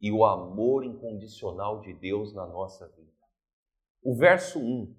e 0.00 0.10
o 0.10 0.24
amor 0.24 0.82
incondicional 0.82 1.82
de 1.82 1.92
Deus 1.92 2.32
na 2.32 2.46
nossa 2.46 2.88
vida. 2.96 3.12
O 4.02 4.16
verso 4.16 4.58
1 4.58 4.96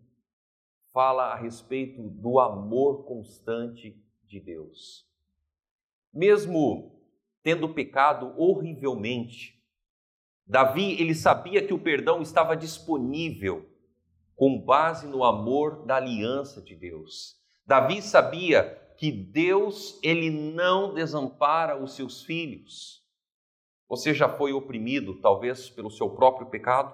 fala 0.93 1.33
a 1.33 1.35
respeito 1.35 2.07
do 2.07 2.39
amor 2.39 3.03
constante 3.05 3.99
de 4.23 4.39
Deus. 4.39 5.09
Mesmo 6.13 7.01
tendo 7.41 7.73
pecado 7.73 8.31
horrivelmente, 8.37 9.59
Davi, 10.45 11.01
ele 11.01 11.15
sabia 11.15 11.65
que 11.65 11.73
o 11.73 11.81
perdão 11.81 12.21
estava 12.21 12.55
disponível 12.55 13.72
com 14.35 14.59
base 14.59 15.07
no 15.07 15.23
amor 15.23 15.85
da 15.85 15.97
aliança 15.97 16.61
de 16.61 16.75
Deus. 16.75 17.35
Davi 17.65 18.01
sabia 18.01 18.79
que 18.97 19.11
Deus 19.11 19.99
ele 20.03 20.29
não 20.29 20.93
desampara 20.93 21.81
os 21.81 21.95
seus 21.95 22.23
filhos. 22.23 23.03
Você 23.87 24.13
já 24.13 24.29
foi 24.29 24.53
oprimido, 24.53 25.19
talvez 25.21 25.69
pelo 25.69 25.91
seu 25.91 26.09
próprio 26.09 26.47
pecado, 26.47 26.93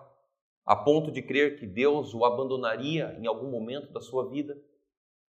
a 0.65 0.75
ponto 0.75 1.11
de 1.11 1.21
crer 1.21 1.59
que 1.59 1.65
Deus 1.65 2.13
o 2.13 2.25
abandonaria 2.25 3.15
em 3.19 3.25
algum 3.25 3.49
momento 3.49 3.91
da 3.91 4.01
sua 4.01 4.29
vida? 4.29 4.55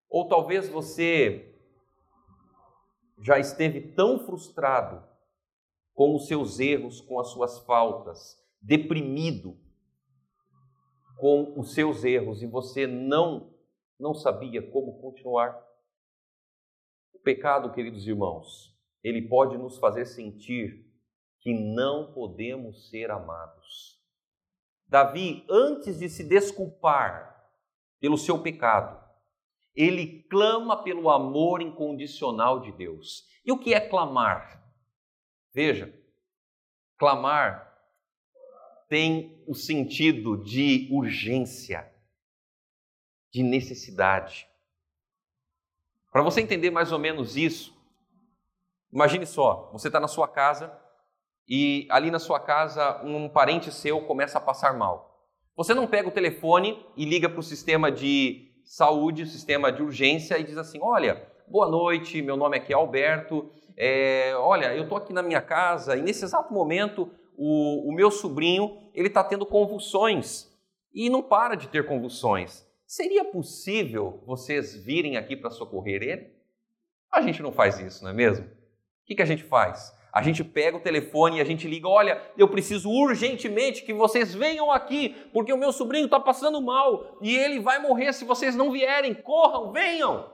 Ou 0.09 0.29
talvez 0.29 0.69
você 0.69 1.55
já 3.23 3.39
esteve 3.39 3.81
tão 3.93 4.19
frustrado 4.19 5.03
com 5.95 6.15
os 6.15 6.27
seus 6.27 6.59
erros, 6.59 7.01
com 7.01 7.21
as 7.21 7.29
suas 7.29 7.59
faltas, 7.61 8.37
deprimido, 8.61 9.59
com 11.21 11.59
os 11.59 11.75
seus 11.75 12.03
erros 12.03 12.43
e 12.43 12.47
você 12.47 12.87
não 12.87 13.55
não 13.99 14.15
sabia 14.15 14.63
como 14.63 14.99
continuar. 14.99 15.63
O 17.13 17.19
pecado, 17.19 17.71
queridos 17.71 18.07
irmãos, 18.07 18.75
ele 19.05 19.29
pode 19.29 19.59
nos 19.59 19.77
fazer 19.77 20.07
sentir 20.07 20.91
que 21.41 21.53
não 21.53 22.13
podemos 22.15 22.89
ser 22.89 23.11
amados. 23.11 24.01
Davi, 24.89 25.45
antes 25.51 25.99
de 25.99 26.09
se 26.09 26.25
desculpar 26.25 27.51
pelo 28.01 28.17
seu 28.17 28.43
pecado, 28.43 28.99
ele 29.75 30.23
clama 30.25 30.83
pelo 30.83 31.11
amor 31.11 31.61
incondicional 31.61 32.61
de 32.61 32.73
Deus. 32.73 33.29
E 33.45 33.53
o 33.53 33.59
que 33.59 33.73
é 33.75 33.81
clamar? 33.81 34.65
Veja, 35.53 35.95
clamar 36.99 37.70
tem 38.91 39.41
o 39.47 39.55
sentido 39.55 40.37
de 40.37 40.89
urgência, 40.91 41.89
de 43.33 43.41
necessidade. 43.41 44.49
Para 46.11 46.23
você 46.23 46.41
entender 46.41 46.71
mais 46.71 46.91
ou 46.91 46.99
menos 46.99 47.37
isso, 47.37 47.73
imagine 48.93 49.25
só: 49.25 49.71
você 49.73 49.87
está 49.87 50.01
na 50.01 50.09
sua 50.09 50.27
casa 50.27 50.77
e 51.49 51.87
ali 51.89 52.11
na 52.11 52.19
sua 52.19 52.41
casa 52.41 53.01
um 53.05 53.29
parente 53.29 53.71
seu 53.71 54.01
começa 54.03 54.39
a 54.39 54.41
passar 54.41 54.77
mal. 54.77 55.25
Você 55.57 55.73
não 55.73 55.87
pega 55.87 56.09
o 56.09 56.13
telefone 56.13 56.85
e 56.97 57.05
liga 57.05 57.29
para 57.29 57.39
o 57.39 57.45
sistema 57.45 57.93
de 57.93 58.51
saúde, 58.65 59.25
sistema 59.25 59.71
de 59.71 59.85
urgência 59.85 60.37
e 60.37 60.43
diz 60.43 60.59
assim: 60.59 60.81
Olha, 60.83 61.31
boa 61.47 61.69
noite, 61.69 62.21
meu 62.21 62.37
nome 62.37 62.57
aqui 62.57 62.73
é 62.73 62.77
Alberto. 62.77 63.53
É, 63.77 64.35
olha, 64.37 64.75
eu 64.75 64.83
estou 64.83 64.99
aqui 64.99 65.13
na 65.13 65.23
minha 65.23 65.41
casa 65.41 65.97
e 65.97 66.03
nesse 66.03 66.25
exato 66.25 66.53
momento 66.53 67.09
o, 67.37 67.89
o 67.89 67.93
meu 67.93 68.11
sobrinho 68.11 68.91
ele 68.95 69.09
está 69.09 69.23
tendo 69.23 69.47
convulsões 69.47 70.49
e 70.93 71.09
não 71.09 71.23
para 71.23 71.55
de 71.55 71.69
ter 71.69 71.87
convulsões. 71.87 72.67
Seria 72.87 73.25
possível 73.25 74.23
vocês 74.27 74.75
virem 74.75 75.17
aqui 75.17 75.37
para 75.37 75.51
socorrer 75.51 76.03
ele? 76.03 76.33
A 77.11 77.23
gente 77.23 77.43
não 77.43 77.53
faz 77.53 77.79
isso, 77.79 78.03
não 78.03 78.11
é 78.11 78.15
mesmo? 78.15 78.47
O 78.47 78.51
que, 79.05 79.15
que 79.15 79.23
a 79.23 79.27
gente 79.27 79.45
faz? 79.45 79.95
A 80.13 80.23
gente 80.23 80.43
pega 80.43 80.77
o 80.77 80.81
telefone 80.81 81.39
e 81.39 81.41
a 81.41 81.45
gente 81.45 81.69
liga: 81.69 81.89
olha, 81.89 82.21
eu 82.37 82.49
preciso 82.49 82.91
urgentemente 82.91 83.83
que 83.83 83.93
vocês 83.93 84.35
venham 84.35 84.71
aqui, 84.71 85.11
porque 85.33 85.53
o 85.53 85.59
meu 85.59 85.73
sobrinho 85.73 86.07
está 86.07 86.19
passando 86.19 86.61
mal 86.61 87.19
e 87.21 87.37
ele 87.37 87.61
vai 87.61 87.81
morrer 87.81 88.13
se 88.13 88.25
vocês 88.25 88.57
não 88.57 88.73
vierem. 88.73 89.15
Corram, 89.15 89.73
venham! 89.73 90.31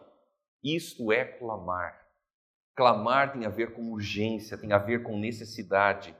Isto 0.64 1.12
é 1.12 1.24
clamar. 1.24 2.06
Clamar 2.74 3.32
tem 3.32 3.46
a 3.46 3.50
ver 3.50 3.72
com 3.72 3.92
urgência, 3.92 4.58
tem 4.58 4.72
a 4.72 4.78
ver 4.78 5.02
com 5.02 5.18
necessidade. 5.18 6.14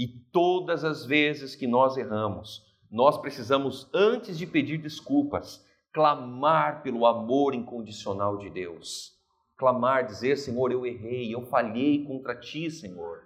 E 0.00 0.08
todas 0.08 0.82
as 0.82 1.04
vezes 1.04 1.54
que 1.54 1.66
nós 1.66 1.98
erramos, 1.98 2.64
nós 2.90 3.18
precisamos, 3.18 3.86
antes 3.92 4.38
de 4.38 4.46
pedir 4.46 4.78
desculpas, 4.78 5.62
clamar 5.92 6.82
pelo 6.82 7.04
amor 7.04 7.54
incondicional 7.54 8.38
de 8.38 8.48
Deus. 8.48 9.14
Clamar, 9.58 10.06
dizer: 10.06 10.38
Senhor, 10.38 10.72
eu 10.72 10.86
errei, 10.86 11.34
eu 11.34 11.42
falhei 11.42 12.02
contra 12.06 12.34
ti, 12.34 12.70
Senhor. 12.70 13.22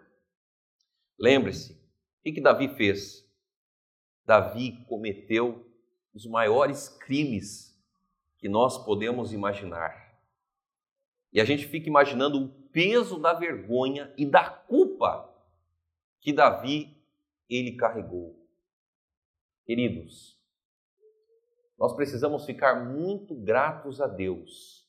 Lembre-se, 1.16 1.74
o 1.74 2.32
que 2.32 2.40
Davi 2.40 2.66
fez? 2.66 3.24
Davi 4.26 4.84
cometeu 4.88 5.64
os 6.12 6.26
maiores 6.26 6.88
crimes 6.88 7.80
que 8.36 8.48
nós 8.48 8.84
podemos 8.84 9.32
imaginar. 9.32 10.18
E 11.32 11.40
a 11.40 11.44
gente 11.44 11.68
fica 11.68 11.88
imaginando 11.88 12.36
o 12.36 12.48
peso 12.48 13.16
da 13.16 13.32
vergonha 13.32 14.12
e 14.18 14.26
da 14.26 14.50
culpa 14.50 15.32
que 16.24 16.32
Davi 16.32 16.96
ele 17.50 17.72
carregou. 17.76 18.34
Queridos, 19.66 20.40
nós 21.78 21.94
precisamos 21.94 22.46
ficar 22.46 22.82
muito 22.82 23.34
gratos 23.34 24.00
a 24.00 24.06
Deus, 24.06 24.88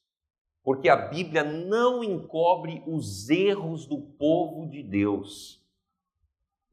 porque 0.63 0.87
a 0.87 0.95
Bíblia 0.95 1.43
não 1.43 2.01
encobre 2.01 2.81
os 2.87 3.29
erros 3.29 3.85
do 3.85 3.99
povo 3.99 4.65
de 4.69 4.81
Deus. 4.81 5.61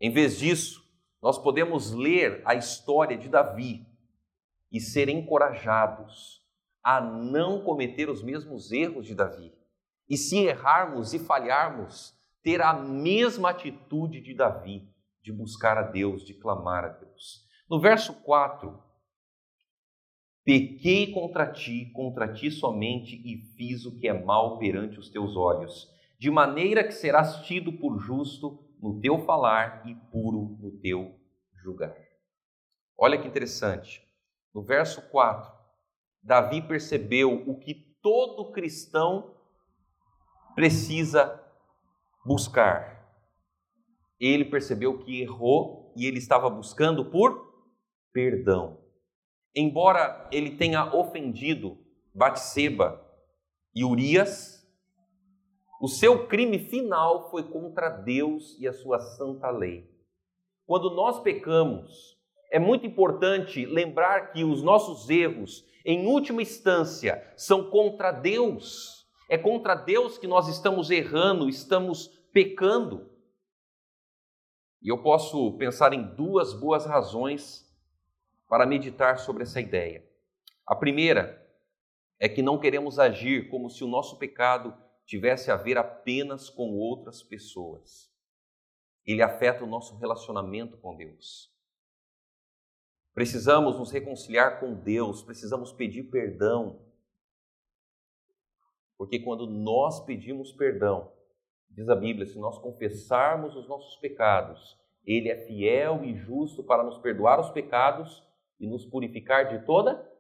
Em 0.00 0.12
vez 0.12 0.38
disso, 0.38 0.88
nós 1.21 1.38
podemos 1.38 1.90
ler 1.90 2.40
a 2.45 2.54
história 2.54 3.19
de 3.19 3.28
Davi 3.28 3.85
e 4.71 4.81
ser 4.81 5.09
encorajados 5.09 6.40
a 6.85 7.00
não 7.00 7.64
cometer 7.64 8.09
os 8.09 8.23
mesmos 8.23 8.71
erros 8.71 9.07
de 9.07 9.14
Davi. 9.16 9.52
E 10.09 10.16
se 10.16 10.38
errarmos 10.38 11.12
e 11.12 11.19
falharmos, 11.19 12.16
ter 12.43 12.61
a 12.61 12.73
mesma 12.73 13.51
atitude 13.51 14.21
de 14.21 14.35
Davi, 14.35 14.89
de 15.23 15.33
buscar 15.33 15.79
a 15.79 15.83
Deus, 15.83 16.25
de 16.25 16.35
clamar 16.35 16.85
a 16.85 16.88
Deus. 16.88 17.47
No 17.69 17.81
verso 17.81 18.12
4, 18.23 18.83
Pequei 20.45 21.12
contra 21.12 21.47
ti, 21.53 21.93
contra 21.93 22.33
ti 22.33 22.51
somente, 22.51 23.14
e 23.14 23.43
fiz 23.57 23.87
o 23.87 23.97
que 23.97 24.09
é 24.09 24.12
mal 24.12 24.59
perante 24.59 24.99
os 24.99 25.09
teus 25.09 25.37
olhos, 25.37 25.88
de 26.19 26.31
maneira 26.31 26.83
que 26.83 26.93
serás 26.93 27.47
tido 27.47 27.73
por 27.75 27.99
justo 28.01 28.59
no 28.81 29.01
teu 29.01 29.25
falar 29.25 29.87
e 29.87 29.95
puro 30.11 30.59
no 30.61 30.73
teu 30.81 31.16
julgar. 31.55 31.95
Olha 32.99 33.21
que 33.21 33.29
interessante. 33.29 34.03
No 34.53 34.62
verso 34.62 35.01
4, 35.11 35.51
Davi 36.21 36.61
percebeu 36.61 37.49
o 37.49 37.59
que 37.59 37.75
todo 38.03 38.51
cristão 38.51 39.37
precisa 40.57 41.40
buscar. 42.25 43.03
Ele 44.19 44.45
percebeu 44.45 44.99
que 44.99 45.21
errou 45.21 45.93
e 45.97 46.07
ele 46.07 46.19
estava 46.19 46.49
buscando 46.49 47.11
por 47.11 47.53
perdão 48.13 48.83
embora 49.55 50.29
ele 50.33 50.57
tenha 50.57 50.95
ofendido 50.95 51.79
Batseba 52.15 53.01
e 53.75 53.85
Urias, 53.85 54.63
o 55.81 55.89
seu 55.89 56.27
crime 56.27 56.59
final 56.59 57.31
foi 57.31 57.43
contra 57.43 57.89
Deus 57.89 58.57
e 58.59 58.69
a 58.69 58.73
sua 58.73 59.01
santa 59.01 59.51
lei. 59.51 59.91
Quando 60.67 60.91
nós 60.91 61.21
pecamos, 61.21 62.17
é 62.51 62.59
muito 62.59 62.87
importante 62.87 63.67
lembrar 63.67 64.33
que 64.33 64.45
os 64.45 64.63
nossos 64.63 65.11
erros, 65.11 65.67
em 65.85 66.07
última 66.07 66.41
instância, 66.41 67.33
são 67.37 67.69
contra 67.69 68.13
Deus. 68.13 69.02
É 69.33 69.38
contra 69.38 69.75
Deus 69.75 70.18
que 70.18 70.27
nós 70.27 70.47
estamos 70.47 70.90
errando, 70.90 71.49
estamos 71.49 72.09
pecando. 72.35 73.11
E 74.83 74.90
eu 74.90 75.03
posso 75.03 75.57
pensar 75.57 75.95
em 75.95 76.03
duas 76.14 76.53
boas 76.53 76.85
razões 76.85 77.66
para 78.47 78.66
meditar 78.66 79.18
sobre 79.18 79.45
essa 79.45 79.59
ideia. 79.59 80.07
A 80.66 80.77
primeira 80.77 81.51
é 82.18 82.29
que 82.29 82.42
não 82.42 82.59
queremos 82.59 82.99
agir 82.99 83.49
como 83.49 83.71
se 83.71 83.83
o 83.83 83.87
nosso 83.87 84.18
pecado 84.18 84.77
tivesse 85.07 85.51
a 85.51 85.57
ver 85.57 85.79
apenas 85.79 86.51
com 86.51 86.77
outras 86.77 87.23
pessoas. 87.23 88.12
Ele 89.03 89.23
afeta 89.23 89.64
o 89.64 89.66
nosso 89.66 89.97
relacionamento 89.97 90.77
com 90.77 90.95
Deus. 90.95 91.51
Precisamos 93.14 93.79
nos 93.79 93.90
reconciliar 93.90 94.61
com 94.61 94.75
Deus, 94.75 95.23
precisamos 95.23 95.73
pedir 95.73 96.03
perdão. 96.11 96.91
Porque 98.96 99.18
quando 99.18 99.46
nós 99.46 100.05
pedimos 100.05 100.52
perdão, 100.52 101.12
diz 101.70 101.88
a 101.88 101.94
Bíblia, 101.94 102.26
se 102.26 102.38
nós 102.38 102.59
confessarmos 102.59 103.57
os 103.57 103.68
nossos 103.68 103.96
pecados, 103.96 104.78
Ele 105.05 105.28
é 105.28 105.46
fiel 105.46 106.05
e 106.05 106.14
justo 106.14 106.62
para 106.62 106.85
nos 106.85 106.98
perdoar 106.98 107.40
os 107.40 107.50
pecados 107.50 108.22
e 108.61 108.66
nos 108.66 108.87
purificar 108.87 109.48
de 109.48 109.64
toda 109.64 110.11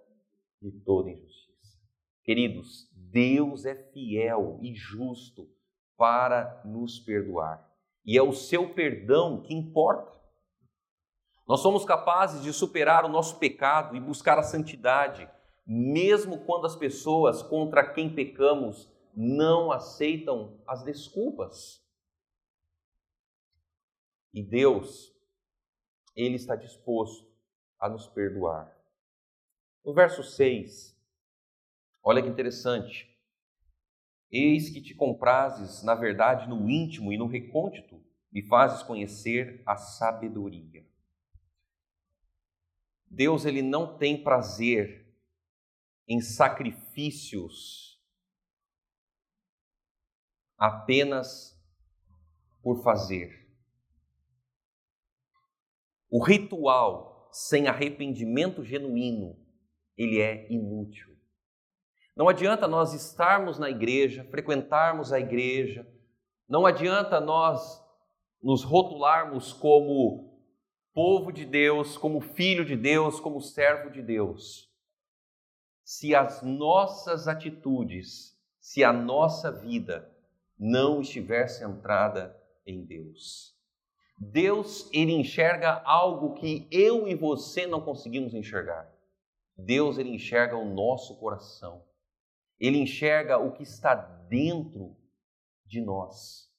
de 0.60 0.70
toda 0.70 1.10
injustiça. 1.10 1.78
Queridos, 2.22 2.88
Deus 2.94 3.64
é 3.64 3.74
fiel 3.74 4.58
e 4.62 4.74
justo 4.74 5.48
para 5.96 6.62
nos 6.64 7.00
perdoar. 7.00 7.68
E 8.04 8.16
é 8.16 8.22
o 8.22 8.32
seu 8.32 8.72
perdão 8.72 9.42
que 9.42 9.52
importa. 9.52 10.12
Nós 11.46 11.60
somos 11.60 11.84
capazes 11.84 12.42
de 12.42 12.52
superar 12.52 13.04
o 13.04 13.08
nosso 13.08 13.38
pecado 13.38 13.96
e 13.96 14.00
buscar 14.00 14.38
a 14.38 14.42
santidade, 14.42 15.28
mesmo 15.66 16.44
quando 16.44 16.66
as 16.66 16.76
pessoas 16.76 17.42
contra 17.42 17.92
quem 17.92 18.14
pecamos 18.14 18.90
não 19.14 19.70
aceitam 19.70 20.60
as 20.66 20.82
desculpas. 20.82 21.82
E 24.32 24.42
Deus, 24.42 25.14
Ele 26.16 26.36
está 26.36 26.56
disposto 26.56 27.30
a 27.78 27.88
nos 27.88 28.06
perdoar. 28.06 28.74
No 29.84 29.92
verso 29.92 30.22
6, 30.22 30.96
olha 32.02 32.22
que 32.22 32.28
interessante. 32.28 33.12
Eis 34.30 34.70
que 34.70 34.80
te 34.80 34.94
comprases, 34.94 35.82
na 35.82 35.94
verdade, 35.94 36.48
no 36.48 36.68
íntimo 36.70 37.12
e 37.12 37.18
no 37.18 37.26
recôndito, 37.26 38.02
e 38.32 38.40
fazes 38.40 38.82
conhecer 38.82 39.62
a 39.66 39.76
sabedoria. 39.76 40.86
Deus 43.10 43.44
ele 43.44 43.60
não 43.60 43.98
tem 43.98 44.22
prazer 44.22 45.01
em 46.08 46.20
sacrifícios 46.20 48.00
apenas 50.58 51.60
por 52.62 52.82
fazer. 52.82 53.42
O 56.10 56.22
ritual 56.22 57.28
sem 57.32 57.66
arrependimento 57.66 58.62
genuíno, 58.62 59.36
ele 59.96 60.20
é 60.20 60.46
inútil. 60.52 61.16
Não 62.14 62.28
adianta 62.28 62.68
nós 62.68 62.92
estarmos 62.92 63.58
na 63.58 63.70
igreja, 63.70 64.22
frequentarmos 64.24 65.12
a 65.12 65.18
igreja, 65.18 65.90
não 66.46 66.66
adianta 66.66 67.18
nós 67.18 67.82
nos 68.42 68.62
rotularmos 68.62 69.52
como 69.52 70.38
povo 70.92 71.32
de 71.32 71.46
Deus, 71.46 71.96
como 71.96 72.20
filho 72.20 72.64
de 72.64 72.76
Deus, 72.76 73.18
como 73.18 73.40
servo 73.40 73.90
de 73.90 74.02
Deus, 74.02 74.70
se 75.84 76.14
as 76.14 76.42
nossas 76.42 77.26
atitudes, 77.26 78.38
se 78.60 78.84
a 78.84 78.92
nossa 78.92 79.50
vida 79.50 80.10
não 80.58 81.00
estiver 81.00 81.48
centrada 81.48 82.36
em 82.64 82.84
Deus. 82.84 83.52
Deus, 84.16 84.88
ele 84.92 85.12
enxerga 85.12 85.82
algo 85.84 86.34
que 86.34 86.68
eu 86.70 87.08
e 87.08 87.14
você 87.14 87.66
não 87.66 87.80
conseguimos 87.80 88.34
enxergar. 88.34 88.88
Deus, 89.56 89.98
ele 89.98 90.10
enxerga 90.10 90.56
o 90.56 90.72
nosso 90.72 91.18
coração. 91.18 91.82
Ele 92.60 92.78
enxerga 92.78 93.38
o 93.38 93.52
que 93.52 93.64
está 93.64 93.94
dentro 93.94 94.96
de 95.66 95.80
nós. 95.80 96.51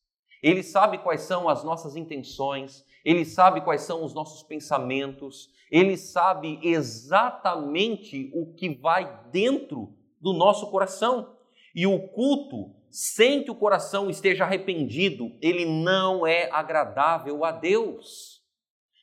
Ele 0.44 0.62
sabe 0.62 0.98
quais 0.98 1.22
são 1.22 1.48
as 1.48 1.64
nossas 1.64 1.96
intenções, 1.96 2.86
ele 3.06 3.24
sabe 3.24 3.62
quais 3.62 3.82
são 3.84 4.04
os 4.04 4.14
nossos 4.14 4.44
pensamentos, 4.44 5.50
ele 5.72 5.96
sabe 5.96 6.60
exatamente 6.62 8.30
o 8.34 8.54
que 8.54 8.70
vai 8.76 9.22
dentro 9.32 9.96
do 10.20 10.34
nosso 10.34 10.70
coração. 10.70 11.38
E 11.74 11.88
o 11.88 12.10
culto, 12.10 12.76
sem 12.92 13.44
que 13.44 13.50
o 13.50 13.56
coração 13.56 14.10
esteja 14.10 14.44
arrependido, 14.44 15.32
ele 15.42 15.66
não 15.66 16.28
é 16.28 16.50
agradável 16.52 17.46
a 17.46 17.52
Deus. 17.52 18.44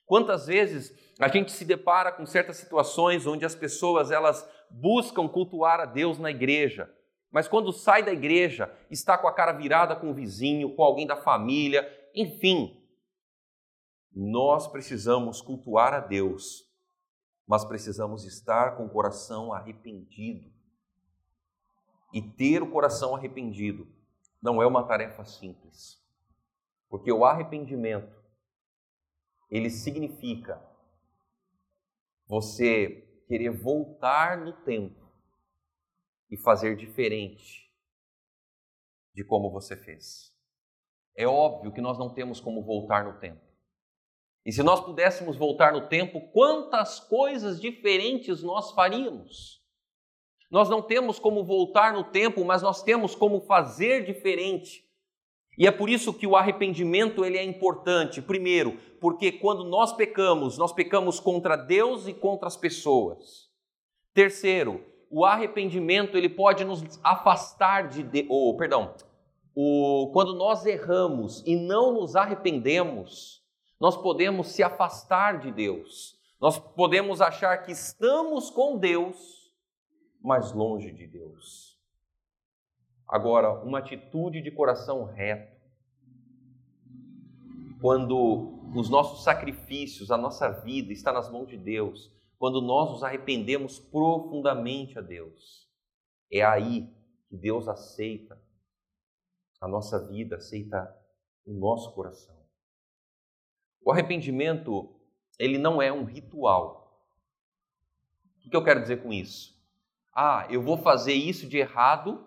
Quantas 0.07 0.46
vezes 0.46 0.94
a 1.18 1.29
gente 1.29 1.53
se 1.53 1.64
depara 1.64 2.12
com 2.12 2.26
certas 2.26 2.59
situações 2.59 3.26
onde 3.26 3.44
as 3.44 3.55
pessoas 3.55 4.11
elas 4.11 4.48
buscam 4.70 5.26
cultuar 5.26 5.81
a 5.81 5.87
Deus 5.87 6.18
na 6.18 6.31
igreja, 6.31 6.90
mas 7.30 7.46
quando 7.46 7.72
sai 7.72 8.02
da 8.02 8.12
igreja, 8.12 8.74
está 8.90 9.16
com 9.16 9.28
a 9.28 9.32
cara 9.32 9.52
virada 9.52 9.94
com 9.94 10.10
o 10.10 10.14
vizinho, 10.14 10.74
com 10.74 10.82
alguém 10.82 11.06
da 11.06 11.16
família, 11.16 11.88
enfim. 12.14 12.76
Nós 14.12 14.66
precisamos 14.66 15.40
cultuar 15.40 15.94
a 15.94 16.00
Deus, 16.00 16.68
mas 17.46 17.64
precisamos 17.64 18.24
estar 18.24 18.76
com 18.76 18.86
o 18.86 18.90
coração 18.90 19.52
arrependido. 19.52 20.50
E 22.12 22.20
ter 22.20 22.60
o 22.62 22.70
coração 22.70 23.14
arrependido 23.14 23.86
não 24.42 24.60
é 24.60 24.66
uma 24.66 24.82
tarefa 24.82 25.24
simples, 25.24 26.02
porque 26.88 27.12
o 27.12 27.24
arrependimento 27.24 28.20
ele 29.48 29.70
significa 29.70 30.60
você 32.26 33.22
querer 33.28 33.50
voltar 33.50 34.38
no 34.38 34.52
tempo 34.52 35.09
e 36.30 36.36
fazer 36.36 36.76
diferente 36.76 37.70
de 39.14 39.24
como 39.24 39.50
você 39.50 39.76
fez. 39.76 40.32
É 41.16 41.26
óbvio 41.26 41.72
que 41.72 41.80
nós 41.80 41.98
não 41.98 42.14
temos 42.14 42.40
como 42.40 42.62
voltar 42.62 43.04
no 43.04 43.18
tempo. 43.18 43.50
E 44.44 44.52
se 44.52 44.62
nós 44.62 44.80
pudéssemos 44.80 45.36
voltar 45.36 45.72
no 45.72 45.88
tempo, 45.88 46.20
quantas 46.32 46.98
coisas 47.00 47.60
diferentes 47.60 48.42
nós 48.42 48.70
faríamos? 48.72 49.60
Nós 50.50 50.68
não 50.68 50.82
temos 50.82 51.18
como 51.18 51.44
voltar 51.44 51.92
no 51.92 52.04
tempo, 52.04 52.44
mas 52.44 52.62
nós 52.62 52.82
temos 52.82 53.14
como 53.14 53.42
fazer 53.42 54.04
diferente. 54.04 54.84
E 55.58 55.66
é 55.66 55.70
por 55.70 55.90
isso 55.90 56.14
que 56.14 56.26
o 56.26 56.36
arrependimento 56.36 57.24
ele 57.24 57.36
é 57.36 57.44
importante. 57.44 58.22
Primeiro, 58.22 58.78
porque 59.00 59.30
quando 59.30 59.64
nós 59.64 59.92
pecamos, 59.92 60.56
nós 60.56 60.72
pecamos 60.72 61.20
contra 61.20 61.54
Deus 61.54 62.08
e 62.08 62.14
contra 62.14 62.48
as 62.48 62.56
pessoas. 62.56 63.50
Terceiro, 64.14 64.84
o 65.10 65.24
arrependimento 65.24 66.16
ele 66.16 66.28
pode 66.28 66.64
nos 66.64 66.82
afastar 67.02 67.88
de, 67.88 68.26
ou, 68.28 68.56
perdão, 68.56 68.94
o, 69.54 70.10
quando 70.12 70.34
nós 70.34 70.64
erramos 70.64 71.44
e 71.44 71.56
não 71.56 71.92
nos 71.92 72.14
arrependemos, 72.14 73.44
nós 73.80 73.96
podemos 73.96 74.48
se 74.48 74.62
afastar 74.62 75.40
de 75.40 75.50
Deus. 75.50 76.16
Nós 76.40 76.58
podemos 76.58 77.20
achar 77.20 77.58
que 77.64 77.72
estamos 77.72 78.50
com 78.50 78.78
Deus, 78.78 79.52
mas 80.22 80.52
longe 80.52 80.92
de 80.92 81.06
Deus. 81.06 81.76
Agora, 83.08 83.52
uma 83.64 83.80
atitude 83.80 84.40
de 84.40 84.50
coração 84.52 85.04
reto, 85.04 85.58
quando 87.80 88.60
os 88.74 88.88
nossos 88.88 89.24
sacrifícios, 89.24 90.12
a 90.12 90.16
nossa 90.16 90.48
vida 90.48 90.92
está 90.92 91.12
nas 91.12 91.28
mãos 91.30 91.48
de 91.48 91.56
Deus, 91.56 92.12
quando 92.40 92.62
nós 92.62 92.90
nos 92.90 93.03
arrependemos 93.03 93.79
profundamente 93.79 94.98
a 94.98 95.03
Deus. 95.03 95.70
É 96.33 96.42
aí 96.42 96.90
que 97.29 97.37
Deus 97.37 97.68
aceita 97.68 98.42
a 99.61 99.68
nossa 99.68 100.09
vida, 100.09 100.37
aceita 100.37 100.98
o 101.44 101.53
nosso 101.53 101.92
coração. 101.94 102.35
O 103.85 103.92
arrependimento, 103.92 104.88
ele 105.38 105.59
não 105.59 105.83
é 105.83 105.92
um 105.92 106.05
ritual. 106.05 107.05
O 108.46 108.48
que 108.48 108.57
eu 108.57 108.64
quero 108.64 108.81
dizer 108.81 109.03
com 109.03 109.12
isso? 109.12 109.55
Ah, 110.11 110.46
eu 110.48 110.62
vou 110.62 110.79
fazer 110.79 111.12
isso 111.12 111.46
de 111.46 111.59
errado 111.59 112.26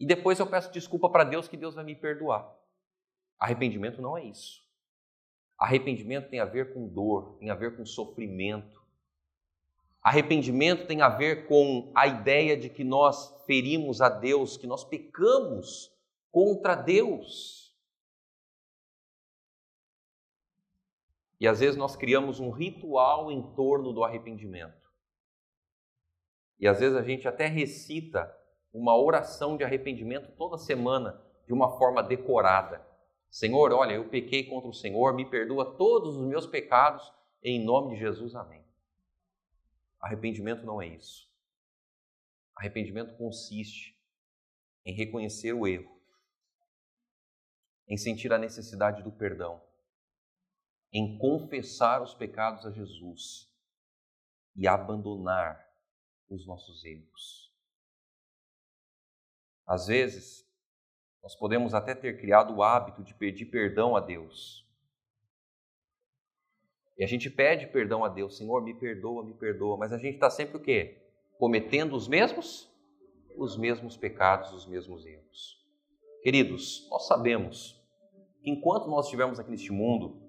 e 0.00 0.06
depois 0.06 0.38
eu 0.38 0.46
peço 0.46 0.72
desculpa 0.72 1.10
para 1.10 1.24
Deus 1.24 1.46
que 1.46 1.56
Deus 1.58 1.74
vai 1.74 1.84
me 1.84 1.94
perdoar. 1.94 2.50
Arrependimento 3.38 4.00
não 4.00 4.16
é 4.16 4.24
isso. 4.24 4.66
Arrependimento 5.58 6.30
tem 6.30 6.40
a 6.40 6.46
ver 6.46 6.72
com 6.72 6.88
dor, 6.88 7.36
tem 7.38 7.50
a 7.50 7.54
ver 7.54 7.76
com 7.76 7.84
sofrimento, 7.84 8.77
Arrependimento 10.08 10.86
tem 10.86 11.02
a 11.02 11.10
ver 11.10 11.46
com 11.46 11.92
a 11.94 12.06
ideia 12.06 12.56
de 12.56 12.70
que 12.70 12.82
nós 12.82 13.44
ferimos 13.44 14.00
a 14.00 14.08
Deus, 14.08 14.56
que 14.56 14.66
nós 14.66 14.82
pecamos 14.82 15.94
contra 16.30 16.74
Deus. 16.74 17.76
E 21.38 21.46
às 21.46 21.60
vezes 21.60 21.76
nós 21.76 21.94
criamos 21.94 22.40
um 22.40 22.48
ritual 22.48 23.30
em 23.30 23.54
torno 23.54 23.92
do 23.92 24.02
arrependimento. 24.02 24.90
E 26.58 26.66
às 26.66 26.80
vezes 26.80 26.96
a 26.96 27.02
gente 27.02 27.28
até 27.28 27.46
recita 27.46 28.34
uma 28.72 28.96
oração 28.96 29.58
de 29.58 29.62
arrependimento 29.62 30.32
toda 30.38 30.56
semana 30.56 31.22
de 31.46 31.52
uma 31.52 31.76
forma 31.76 32.02
decorada. 32.02 32.82
Senhor, 33.28 33.74
olha, 33.74 33.92
eu 33.92 34.08
pequei 34.08 34.44
contra 34.44 34.70
o 34.70 34.74
Senhor, 34.74 35.12
me 35.12 35.28
perdoa 35.28 35.76
todos 35.76 36.16
os 36.16 36.26
meus 36.26 36.46
pecados, 36.46 37.12
em 37.42 37.62
nome 37.62 37.90
de 37.90 38.00
Jesus, 38.00 38.34
amém. 38.34 38.67
Arrependimento 40.00 40.64
não 40.64 40.80
é 40.80 40.88
isso. 40.88 41.28
Arrependimento 42.56 43.16
consiste 43.16 43.96
em 44.84 44.94
reconhecer 44.94 45.52
o 45.52 45.66
erro, 45.66 46.00
em 47.86 47.96
sentir 47.96 48.32
a 48.32 48.38
necessidade 48.38 49.02
do 49.02 49.12
perdão, 49.12 49.62
em 50.92 51.18
confessar 51.18 52.02
os 52.02 52.14
pecados 52.14 52.64
a 52.66 52.70
Jesus 52.70 53.48
e 54.56 54.66
abandonar 54.66 55.68
os 56.28 56.46
nossos 56.46 56.84
erros. 56.84 57.52
Às 59.66 59.86
vezes, 59.86 60.48
nós 61.22 61.34
podemos 61.34 61.74
até 61.74 61.94
ter 61.94 62.18
criado 62.18 62.54
o 62.54 62.62
hábito 62.62 63.04
de 63.04 63.14
pedir 63.14 63.46
perdão 63.46 63.94
a 63.94 64.00
Deus, 64.00 64.67
e 66.98 67.04
a 67.04 67.06
gente 67.06 67.30
pede 67.30 67.68
perdão 67.68 68.04
a 68.04 68.08
Deus, 68.08 68.36
Senhor, 68.36 68.62
me 68.62 68.74
perdoa, 68.74 69.24
me 69.24 69.32
perdoa, 69.34 69.76
mas 69.76 69.92
a 69.92 69.98
gente 69.98 70.14
está 70.14 70.28
sempre 70.28 70.56
o 70.56 70.60
quê? 70.60 70.98
Cometendo 71.38 71.94
os 71.94 72.08
mesmos? 72.08 72.68
Os 73.36 73.56
mesmos 73.56 73.96
pecados, 73.96 74.52
os 74.52 74.66
mesmos 74.66 75.06
erros. 75.06 75.64
Queridos, 76.22 76.88
nós 76.90 77.06
sabemos 77.06 77.80
que 78.42 78.50
enquanto 78.50 78.88
nós 78.88 79.04
estivermos 79.04 79.38
aqui 79.38 79.50
neste 79.50 79.70
mundo, 79.70 80.20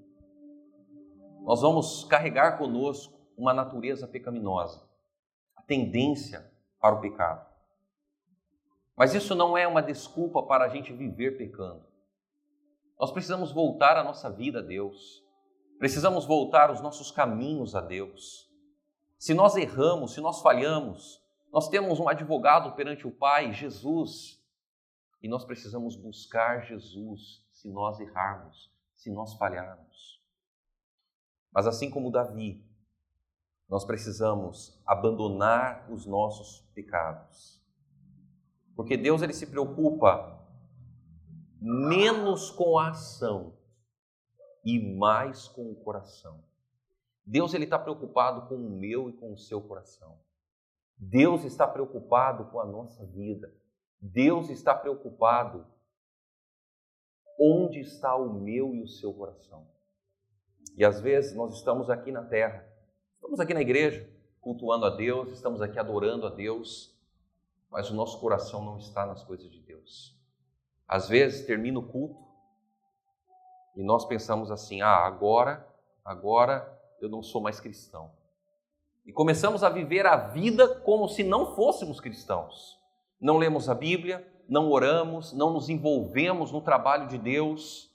nós 1.41 1.61
vamos 1.61 2.03
carregar 2.03 2.59
conosco 2.59 3.19
uma 3.35 3.53
natureza 3.53 4.07
pecaminosa, 4.07 4.87
a 5.55 5.63
tendência 5.63 6.51
para 6.79 6.95
o 6.95 7.01
pecado. 7.01 7.49
Mas 8.95 9.15
isso 9.15 9.33
não 9.33 9.57
é 9.57 9.67
uma 9.67 9.81
desculpa 9.81 10.43
para 10.43 10.65
a 10.65 10.69
gente 10.69 10.93
viver 10.93 11.37
pecando. 11.37 11.83
Nós 12.99 13.11
precisamos 13.11 13.51
voltar 13.51 13.97
a 13.97 14.03
nossa 14.03 14.29
vida 14.29 14.59
a 14.59 14.61
Deus. 14.61 15.25
Precisamos 15.79 16.25
voltar 16.25 16.69
os 16.69 16.81
nossos 16.81 17.09
caminhos 17.09 17.73
a 17.73 17.79
Deus. 17.79 18.51
Se 19.17 19.33
nós 19.33 19.55
erramos, 19.55 20.13
se 20.13 20.19
nós 20.19 20.41
falhamos, 20.41 21.23
nós 21.53 21.69
temos 21.69 21.99
um 22.01 22.09
advogado 22.09 22.75
perante 22.75 23.07
o 23.07 23.11
Pai, 23.11 23.53
Jesus, 23.53 24.43
e 25.23 25.29
nós 25.29 25.45
precisamos 25.45 25.95
buscar 25.95 26.65
Jesus 26.65 27.47
se 27.53 27.69
nós 27.69 27.97
errarmos, 28.01 28.69
se 28.93 29.09
nós 29.09 29.33
falharmos. 29.35 30.21
Mas 31.51 31.65
assim 31.65 31.89
como 31.89 32.11
Davi, 32.11 32.61
nós 33.69 33.85
precisamos 33.85 34.81
abandonar 34.85 35.89
os 35.89 36.05
nossos 36.05 36.59
pecados. 36.73 37.63
Porque 38.75 38.97
Deus 38.97 39.21
ele 39.21 39.33
se 39.33 39.47
preocupa 39.47 40.45
menos 41.61 42.51
com 42.51 42.77
a 42.77 42.89
ação 42.89 43.58
e 44.63 44.79
mais 44.79 45.47
com 45.47 45.71
o 45.71 45.75
coração. 45.75 46.43
Deus 47.25 47.53
ele 47.53 47.65
está 47.65 47.77
preocupado 47.77 48.47
com 48.47 48.55
o 48.55 48.69
meu 48.69 49.09
e 49.09 49.13
com 49.13 49.31
o 49.33 49.37
seu 49.37 49.61
coração. 49.61 50.17
Deus 50.97 51.43
está 51.43 51.67
preocupado 51.67 52.45
com 52.45 52.59
a 52.59 52.65
nossa 52.65 53.05
vida. 53.05 53.53
Deus 54.01 54.49
está 54.49 54.73
preocupado 54.73 55.65
onde 57.39 57.79
está 57.79 58.15
o 58.15 58.33
meu 58.33 58.75
e 58.75 58.81
o 58.81 58.87
seu 58.87 59.13
coração. 59.13 59.65
E 60.75 60.83
às 60.83 60.99
vezes 60.99 61.35
nós 61.35 61.55
estamos 61.55 61.89
aqui 61.89 62.11
na 62.11 62.23
terra, 62.23 62.67
estamos 63.15 63.39
aqui 63.39 63.53
na 63.53 63.61
igreja, 63.61 64.09
cultuando 64.41 64.85
a 64.85 64.89
Deus, 64.89 65.29
estamos 65.31 65.61
aqui 65.61 65.79
adorando 65.79 66.27
a 66.27 66.29
Deus, 66.29 66.97
mas 67.69 67.89
o 67.89 67.93
nosso 67.93 68.19
coração 68.19 68.63
não 68.63 68.77
está 68.77 69.05
nas 69.05 69.23
coisas 69.23 69.49
de 69.49 69.59
Deus. 69.61 70.17
Às 70.87 71.07
vezes 71.07 71.45
termina 71.45 71.79
o 71.79 71.87
culto 71.87 72.28
E 73.79 73.83
nós 73.83 74.03
pensamos 74.03 74.51
assim: 74.51 74.81
ah, 74.81 75.05
agora, 75.05 75.65
agora 76.03 76.77
eu 76.99 77.07
não 77.07 77.23
sou 77.23 77.41
mais 77.41 77.61
cristão. 77.61 78.11
E 79.05 79.13
começamos 79.13 79.63
a 79.63 79.69
viver 79.69 80.05
a 80.05 80.17
vida 80.17 80.67
como 80.81 81.07
se 81.07 81.23
não 81.23 81.55
fôssemos 81.55 82.01
cristãos. 82.01 82.77
Não 83.21 83.37
lemos 83.37 83.69
a 83.69 83.73
Bíblia, 83.73 84.27
não 84.49 84.69
oramos, 84.69 85.31
não 85.31 85.53
nos 85.53 85.69
envolvemos 85.69 86.51
no 86.51 86.59
trabalho 86.59 87.07
de 87.07 87.17
Deus. 87.17 87.89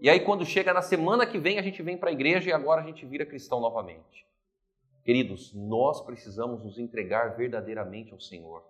E 0.00 0.08
aí, 0.08 0.20
quando 0.20 0.46
chega 0.46 0.72
na 0.72 0.80
semana 0.80 1.26
que 1.26 1.40
vem, 1.40 1.58
a 1.58 1.62
gente 1.62 1.82
vem 1.82 1.98
para 1.98 2.10
a 2.10 2.12
igreja 2.12 2.50
e 2.50 2.52
agora 2.52 2.80
a 2.80 2.84
gente 2.84 3.04
vira 3.04 3.26
cristão 3.26 3.60
novamente. 3.60 4.24
Queridos, 5.02 5.52
nós 5.54 6.00
precisamos 6.02 6.62
nos 6.62 6.78
entregar 6.78 7.36
verdadeiramente 7.36 8.12
ao 8.12 8.20
Senhor. 8.20 8.62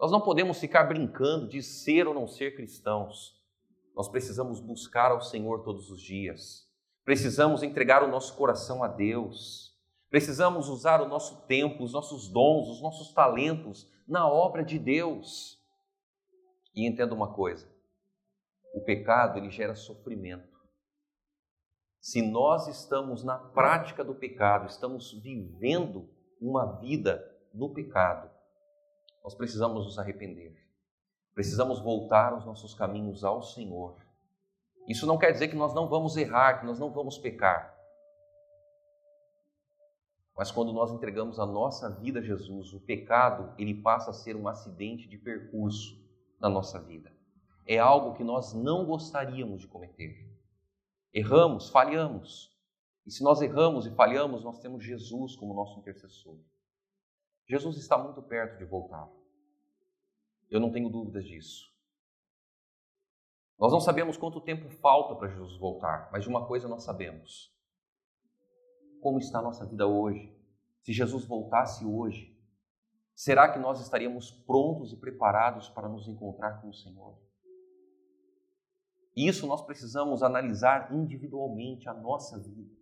Nós 0.00 0.10
não 0.10 0.22
podemos 0.22 0.58
ficar 0.58 0.84
brincando 0.84 1.46
de 1.46 1.62
ser 1.62 2.08
ou 2.08 2.14
não 2.14 2.26
ser 2.26 2.56
cristãos. 2.56 3.37
Nós 3.98 4.08
precisamos 4.08 4.60
buscar 4.60 5.10
ao 5.10 5.20
Senhor 5.20 5.64
todos 5.64 5.90
os 5.90 6.00
dias. 6.00 6.70
Precisamos 7.04 7.64
entregar 7.64 8.00
o 8.04 8.06
nosso 8.06 8.36
coração 8.36 8.84
a 8.84 8.86
Deus. 8.86 9.76
Precisamos 10.08 10.68
usar 10.68 11.00
o 11.00 11.08
nosso 11.08 11.44
tempo, 11.48 11.82
os 11.82 11.94
nossos 11.94 12.28
dons, 12.28 12.68
os 12.68 12.80
nossos 12.80 13.12
talentos 13.12 13.90
na 14.06 14.30
obra 14.30 14.62
de 14.62 14.78
Deus. 14.78 15.60
E 16.76 16.86
entenda 16.86 17.12
uma 17.12 17.34
coisa: 17.34 17.68
o 18.72 18.80
pecado 18.82 19.36
ele 19.36 19.50
gera 19.50 19.74
sofrimento. 19.74 20.56
Se 22.00 22.22
nós 22.22 22.68
estamos 22.68 23.24
na 23.24 23.36
prática 23.36 24.04
do 24.04 24.14
pecado, 24.14 24.68
estamos 24.68 25.12
vivendo 25.20 26.08
uma 26.40 26.78
vida 26.78 27.36
no 27.52 27.74
pecado, 27.74 28.30
nós 29.24 29.34
precisamos 29.34 29.86
nos 29.86 29.98
arrepender. 29.98 30.67
Precisamos 31.38 31.78
voltar 31.78 32.36
os 32.36 32.44
nossos 32.44 32.74
caminhos 32.74 33.22
ao 33.22 33.40
Senhor. 33.40 33.94
Isso 34.88 35.06
não 35.06 35.16
quer 35.16 35.30
dizer 35.30 35.46
que 35.46 35.54
nós 35.54 35.72
não 35.72 35.88
vamos 35.88 36.16
errar, 36.16 36.58
que 36.58 36.66
nós 36.66 36.80
não 36.80 36.90
vamos 36.90 37.16
pecar. 37.16 37.78
Mas 40.36 40.50
quando 40.50 40.72
nós 40.72 40.90
entregamos 40.90 41.38
a 41.38 41.46
nossa 41.46 41.88
vida 41.90 42.18
a 42.18 42.22
Jesus, 42.22 42.72
o 42.72 42.80
pecado, 42.80 43.54
ele 43.56 43.72
passa 43.72 44.10
a 44.10 44.14
ser 44.14 44.34
um 44.34 44.48
acidente 44.48 45.08
de 45.08 45.16
percurso 45.16 46.04
na 46.40 46.48
nossa 46.48 46.80
vida. 46.80 47.12
É 47.64 47.78
algo 47.78 48.16
que 48.16 48.24
nós 48.24 48.52
não 48.52 48.84
gostaríamos 48.84 49.60
de 49.60 49.68
cometer. 49.68 50.28
Erramos, 51.14 51.70
falhamos. 51.70 52.52
E 53.06 53.12
se 53.12 53.22
nós 53.22 53.40
erramos 53.40 53.86
e 53.86 53.94
falhamos, 53.94 54.42
nós 54.42 54.58
temos 54.58 54.82
Jesus 54.82 55.36
como 55.36 55.54
nosso 55.54 55.78
intercessor. 55.78 56.36
Jesus 57.46 57.76
está 57.76 57.96
muito 57.96 58.20
perto 58.22 58.58
de 58.58 58.64
voltar. 58.64 59.08
Eu 60.50 60.60
não 60.60 60.72
tenho 60.72 60.88
dúvidas 60.88 61.24
disso. 61.24 61.68
Nós 63.58 63.72
não 63.72 63.80
sabemos 63.80 64.16
quanto 64.16 64.40
tempo 64.40 64.70
falta 64.70 65.16
para 65.16 65.28
Jesus 65.28 65.58
voltar, 65.58 66.08
mas 66.12 66.22
de 66.22 66.28
uma 66.28 66.46
coisa 66.46 66.68
nós 66.68 66.84
sabemos: 66.84 67.52
como 69.00 69.18
está 69.18 69.40
a 69.40 69.42
nossa 69.42 69.66
vida 69.66 69.86
hoje. 69.86 70.36
Se 70.82 70.92
Jesus 70.92 71.26
voltasse 71.26 71.84
hoje, 71.84 72.34
será 73.14 73.52
que 73.52 73.58
nós 73.58 73.80
estaríamos 73.80 74.30
prontos 74.30 74.92
e 74.92 74.96
preparados 74.96 75.68
para 75.68 75.88
nos 75.88 76.08
encontrar 76.08 76.62
com 76.62 76.68
o 76.68 76.74
Senhor? 76.74 77.18
Isso 79.14 79.46
nós 79.46 79.60
precisamos 79.66 80.22
analisar 80.22 80.94
individualmente 80.94 81.88
a 81.88 81.92
nossa 81.92 82.38
vida. 82.38 82.72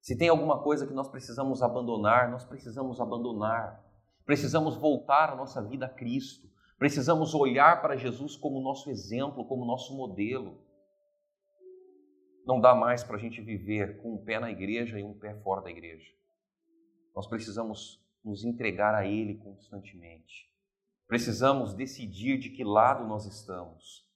Se 0.00 0.16
tem 0.16 0.28
alguma 0.28 0.62
coisa 0.62 0.86
que 0.86 0.94
nós 0.94 1.08
precisamos 1.08 1.62
abandonar, 1.62 2.30
nós 2.30 2.44
precisamos 2.44 2.98
abandonar. 2.98 3.84
Precisamos 4.28 4.76
voltar 4.76 5.30
a 5.30 5.34
nossa 5.34 5.62
vida 5.62 5.86
a 5.86 5.88
Cristo. 5.88 6.46
Precisamos 6.78 7.32
olhar 7.32 7.80
para 7.80 7.96
Jesus 7.96 8.36
como 8.36 8.60
nosso 8.60 8.90
exemplo, 8.90 9.42
como 9.46 9.64
nosso 9.64 9.96
modelo. 9.96 10.58
Não 12.44 12.60
dá 12.60 12.74
mais 12.74 13.02
para 13.02 13.16
a 13.16 13.18
gente 13.18 13.40
viver 13.40 14.02
com 14.02 14.16
um 14.16 14.22
pé 14.22 14.38
na 14.38 14.50
igreja 14.50 15.00
e 15.00 15.02
um 15.02 15.18
pé 15.18 15.34
fora 15.36 15.62
da 15.62 15.70
igreja. 15.70 16.12
Nós 17.16 17.26
precisamos 17.26 18.04
nos 18.22 18.44
entregar 18.44 18.94
a 18.94 19.06
Ele 19.06 19.38
constantemente. 19.38 20.46
Precisamos 21.06 21.72
decidir 21.72 22.38
de 22.38 22.50
que 22.50 22.62
lado 22.62 23.08
nós 23.08 23.24
estamos. 23.24 24.06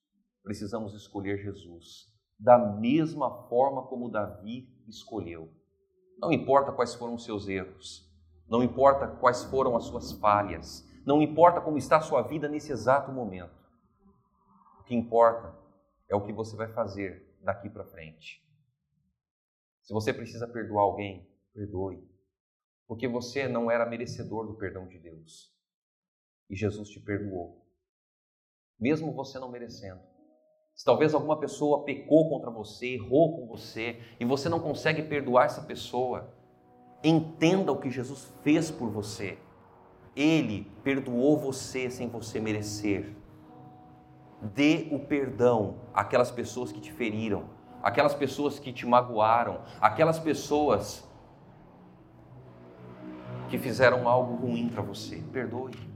Precisamos 0.42 0.92
escolher 0.92 1.38
Jesus 1.38 2.12
da 2.38 2.59
mesma 2.59 3.48
forma 3.48 3.87
como 3.87 4.11
Davi 4.11 4.68
escolheu. 4.87 5.51
Não 6.18 6.31
importa 6.31 6.70
quais 6.70 6.94
foram 6.94 7.14
os 7.14 7.25
seus 7.25 7.48
erros, 7.48 8.12
não 8.53 8.62
importa 8.62 9.09
quais 9.09 9.45
foram 9.45 9.75
as 9.79 9.85
suas 9.85 10.12
falhas, 10.12 10.87
não 11.07 11.23
importa 11.23 11.59
como 11.59 11.79
está 11.79 11.97
a 11.97 12.03
sua 12.03 12.21
vida 12.21 12.47
nesse 12.51 12.71
exato 12.71 13.11
momento. 13.11 13.59
O 14.79 14.85
que 14.85 14.95
importa 14.95 15.59
é 16.07 16.15
o 16.15 16.21
que 16.21 16.35
você 16.35 16.55
vai 16.55 16.69
fazer 16.69 17.35
daqui 17.41 17.71
para 17.71 17.87
frente. 17.87 18.47
Se 19.81 19.95
você 19.95 20.12
precisa 20.12 20.47
perdoar 20.47 20.83
alguém, 20.83 21.27
perdoe, 21.55 22.07
porque 22.87 23.09
você 23.09 23.49
não 23.49 23.71
era 23.71 23.87
merecedor 23.87 24.47
do 24.47 24.55
perdão 24.55 24.87
de 24.87 24.99
Deus. 24.99 25.51
E 26.51 26.55
Jesus 26.55 26.91
te 26.91 27.01
perdoou, 27.01 27.67
mesmo 28.79 29.15
você 29.15 29.38
não 29.38 29.51
merecendo. 29.51 30.03
Se 30.75 30.85
talvez 30.85 31.15
alguma 31.15 31.41
pessoa 31.41 31.85
pecou 31.85 32.29
contra 32.29 32.51
você, 32.51 32.97
errou 32.97 33.35
com 33.35 33.47
você 33.47 33.99
e 34.21 34.27
você 34.27 34.51
não 34.51 34.61
consegue 34.61 35.03
perdoar 35.05 35.47
essa 35.47 35.62
pessoa, 35.62 36.41
entenda 37.03 37.73
o 37.73 37.77
que 37.77 37.91
Jesus 37.91 38.33
fez 38.43 38.71
por 38.71 38.88
você. 38.91 39.38
Ele 40.15 40.71
perdoou 40.85 41.37
você 41.37 41.91
sem 41.91 42.09
você 42.09 42.41
merecer. 42.41 43.15
Dê 44.41 44.88
o 44.91 44.99
perdão 44.99 45.77
àquelas 45.95 46.31
pessoas 46.31 46.73
que 46.73 46.81
te 46.81 46.93
feriram, 46.93 47.45
aquelas 47.83 48.15
pessoas 48.15 48.59
que 48.59 48.73
te 48.73 48.87
magoaram, 48.87 49.61
aquelas 49.81 50.19
pessoas 50.19 51.09
que 53.49 53.59
fizeram 53.59 54.09
algo 54.09 54.35
ruim 54.35 54.69
para 54.69 54.83
você. 54.83 55.23
Perdoe. 55.33 55.93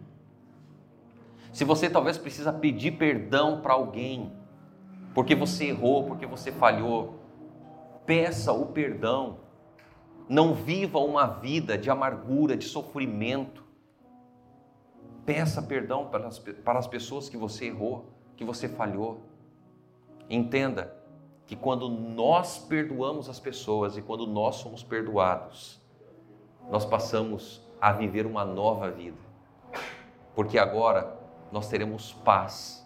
Se 1.53 1.65
você 1.65 1.89
talvez 1.89 2.19
precisa 2.19 2.53
pedir 2.53 2.93
perdão 2.93 3.61
para 3.63 3.73
alguém, 3.73 4.33
porque 5.15 5.35
você 5.35 5.69
errou, 5.69 6.05
porque 6.05 6.27
você 6.27 6.53
falhou. 6.53 7.15
Peça 8.05 8.53
o 8.53 8.67
perdão. 8.67 9.39
Não 10.29 10.55
viva 10.55 10.99
uma 10.99 11.27
vida 11.27 11.79
de 11.79 11.91
amargura, 11.91 12.57
de 12.57 12.65
sofrimento. 12.65 13.65
Peça 15.25 15.63
perdão 15.63 16.09
para 16.09 16.27
as, 16.27 16.39
para 16.39 16.79
as 16.79 16.87
pessoas 16.87 17.29
que 17.29 17.37
você 17.37 17.67
errou, 17.67 18.13
que 18.37 18.45
você 18.45 18.69
falhou. 18.69 19.23
Entenda 20.29 20.97
que 21.47 21.55
quando 21.55 21.89
nós 21.89 22.59
perdoamos 22.59 23.29
as 23.29 23.39
pessoas 23.39 23.97
e 23.97 24.03
quando 24.03 24.27
nós 24.27 24.57
somos 24.57 24.83
perdoados, 24.83 25.81
nós 26.69 26.85
passamos 26.85 27.65
a 27.81 27.93
viver 27.93 28.27
uma 28.27 28.45
nova 28.45 28.91
vida. 28.91 29.19
Porque 30.35 30.59
agora 30.59 31.17
nós 31.53 31.69
teremos 31.69 32.13
paz. 32.13 32.85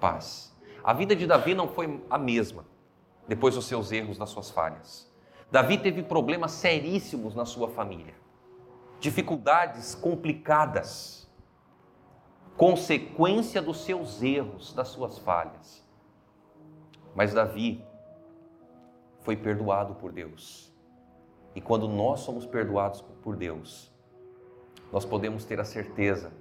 Paz. 0.00 0.54
A 0.82 0.92
vida 0.92 1.14
de 1.14 1.26
Davi 1.26 1.54
não 1.54 1.68
foi 1.68 2.02
a 2.10 2.18
mesma 2.18 2.64
depois 3.26 3.54
dos 3.54 3.66
seus 3.66 3.90
erros, 3.92 4.18
das 4.18 4.30
suas 4.30 4.50
falhas. 4.50 5.10
Davi 5.50 5.78
teve 5.78 6.02
problemas 6.02 6.52
seríssimos 6.52 7.34
na 7.34 7.44
sua 7.44 7.68
família, 7.68 8.14
dificuldades 9.00 9.94
complicadas, 9.94 11.28
consequência 12.56 13.62
dos 13.62 13.78
seus 13.84 14.22
erros, 14.22 14.72
das 14.72 14.88
suas 14.88 15.18
falhas. 15.18 15.84
Mas 17.14 17.32
Davi 17.32 17.84
foi 19.20 19.36
perdoado 19.36 19.94
por 19.94 20.12
Deus. 20.12 20.72
E 21.54 21.60
quando 21.60 21.88
nós 21.88 22.20
somos 22.20 22.44
perdoados 22.44 23.00
por 23.22 23.36
Deus, 23.36 23.90
nós 24.92 25.04
podemos 25.04 25.44
ter 25.44 25.58
a 25.58 25.64
certeza 25.64 26.32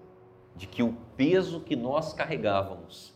de 0.56 0.68
que 0.68 0.84
o 0.84 0.94
peso 1.16 1.62
que 1.62 1.76
nós 1.76 2.14
carregávamos 2.14 3.16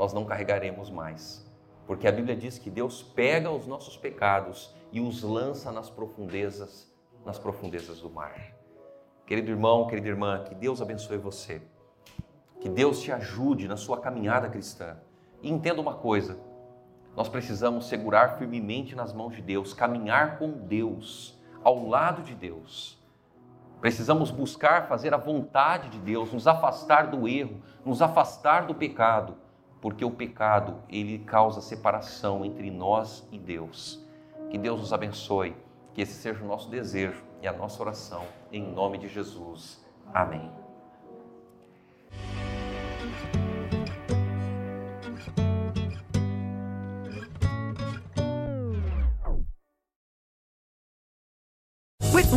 nós 0.00 0.14
não 0.14 0.24
carregaremos 0.24 0.88
mais. 0.88 1.46
Porque 1.90 2.06
a 2.06 2.12
Bíblia 2.12 2.36
diz 2.36 2.56
que 2.56 2.70
Deus 2.70 3.02
pega 3.02 3.50
os 3.50 3.66
nossos 3.66 3.96
pecados 3.96 4.72
e 4.92 5.00
os 5.00 5.24
lança 5.24 5.72
nas 5.72 5.90
profundezas, 5.90 6.88
nas 7.26 7.36
profundezas 7.36 7.98
do 7.98 8.08
mar. 8.08 8.54
Querido 9.26 9.50
irmão, 9.50 9.88
querida 9.88 10.06
irmã, 10.06 10.44
que 10.44 10.54
Deus 10.54 10.80
abençoe 10.80 11.18
você. 11.18 11.60
Que 12.60 12.68
Deus 12.68 13.02
te 13.02 13.10
ajude 13.10 13.66
na 13.66 13.76
sua 13.76 14.00
caminhada 14.00 14.48
cristã. 14.48 14.98
E 15.42 15.50
entenda 15.50 15.80
uma 15.80 15.94
coisa: 15.94 16.38
nós 17.16 17.28
precisamos 17.28 17.88
segurar 17.88 18.38
firmemente 18.38 18.94
nas 18.94 19.12
mãos 19.12 19.34
de 19.34 19.42
Deus, 19.42 19.74
caminhar 19.74 20.38
com 20.38 20.48
Deus, 20.48 21.36
ao 21.60 21.88
lado 21.88 22.22
de 22.22 22.36
Deus. 22.36 23.02
Precisamos 23.80 24.30
buscar 24.30 24.86
fazer 24.86 25.12
a 25.12 25.16
vontade 25.16 25.88
de 25.88 25.98
Deus, 25.98 26.32
nos 26.32 26.46
afastar 26.46 27.08
do 27.08 27.26
erro, 27.26 27.60
nos 27.84 28.00
afastar 28.00 28.64
do 28.68 28.76
pecado 28.76 29.49
porque 29.80 30.04
o 30.04 30.10
pecado, 30.10 30.76
ele 30.88 31.18
causa 31.20 31.60
separação 31.60 32.44
entre 32.44 32.70
nós 32.70 33.26
e 33.32 33.38
Deus. 33.38 34.04
Que 34.50 34.58
Deus 34.58 34.80
nos 34.80 34.92
abençoe, 34.92 35.56
que 35.94 36.02
esse 36.02 36.14
seja 36.14 36.44
o 36.44 36.46
nosso 36.46 36.68
desejo 36.68 37.22
e 37.42 37.48
a 37.48 37.52
nossa 37.52 37.82
oração, 37.82 38.24
em 38.52 38.62
nome 38.62 38.98
de 38.98 39.08
Jesus. 39.08 39.84
Amém. 40.12 40.50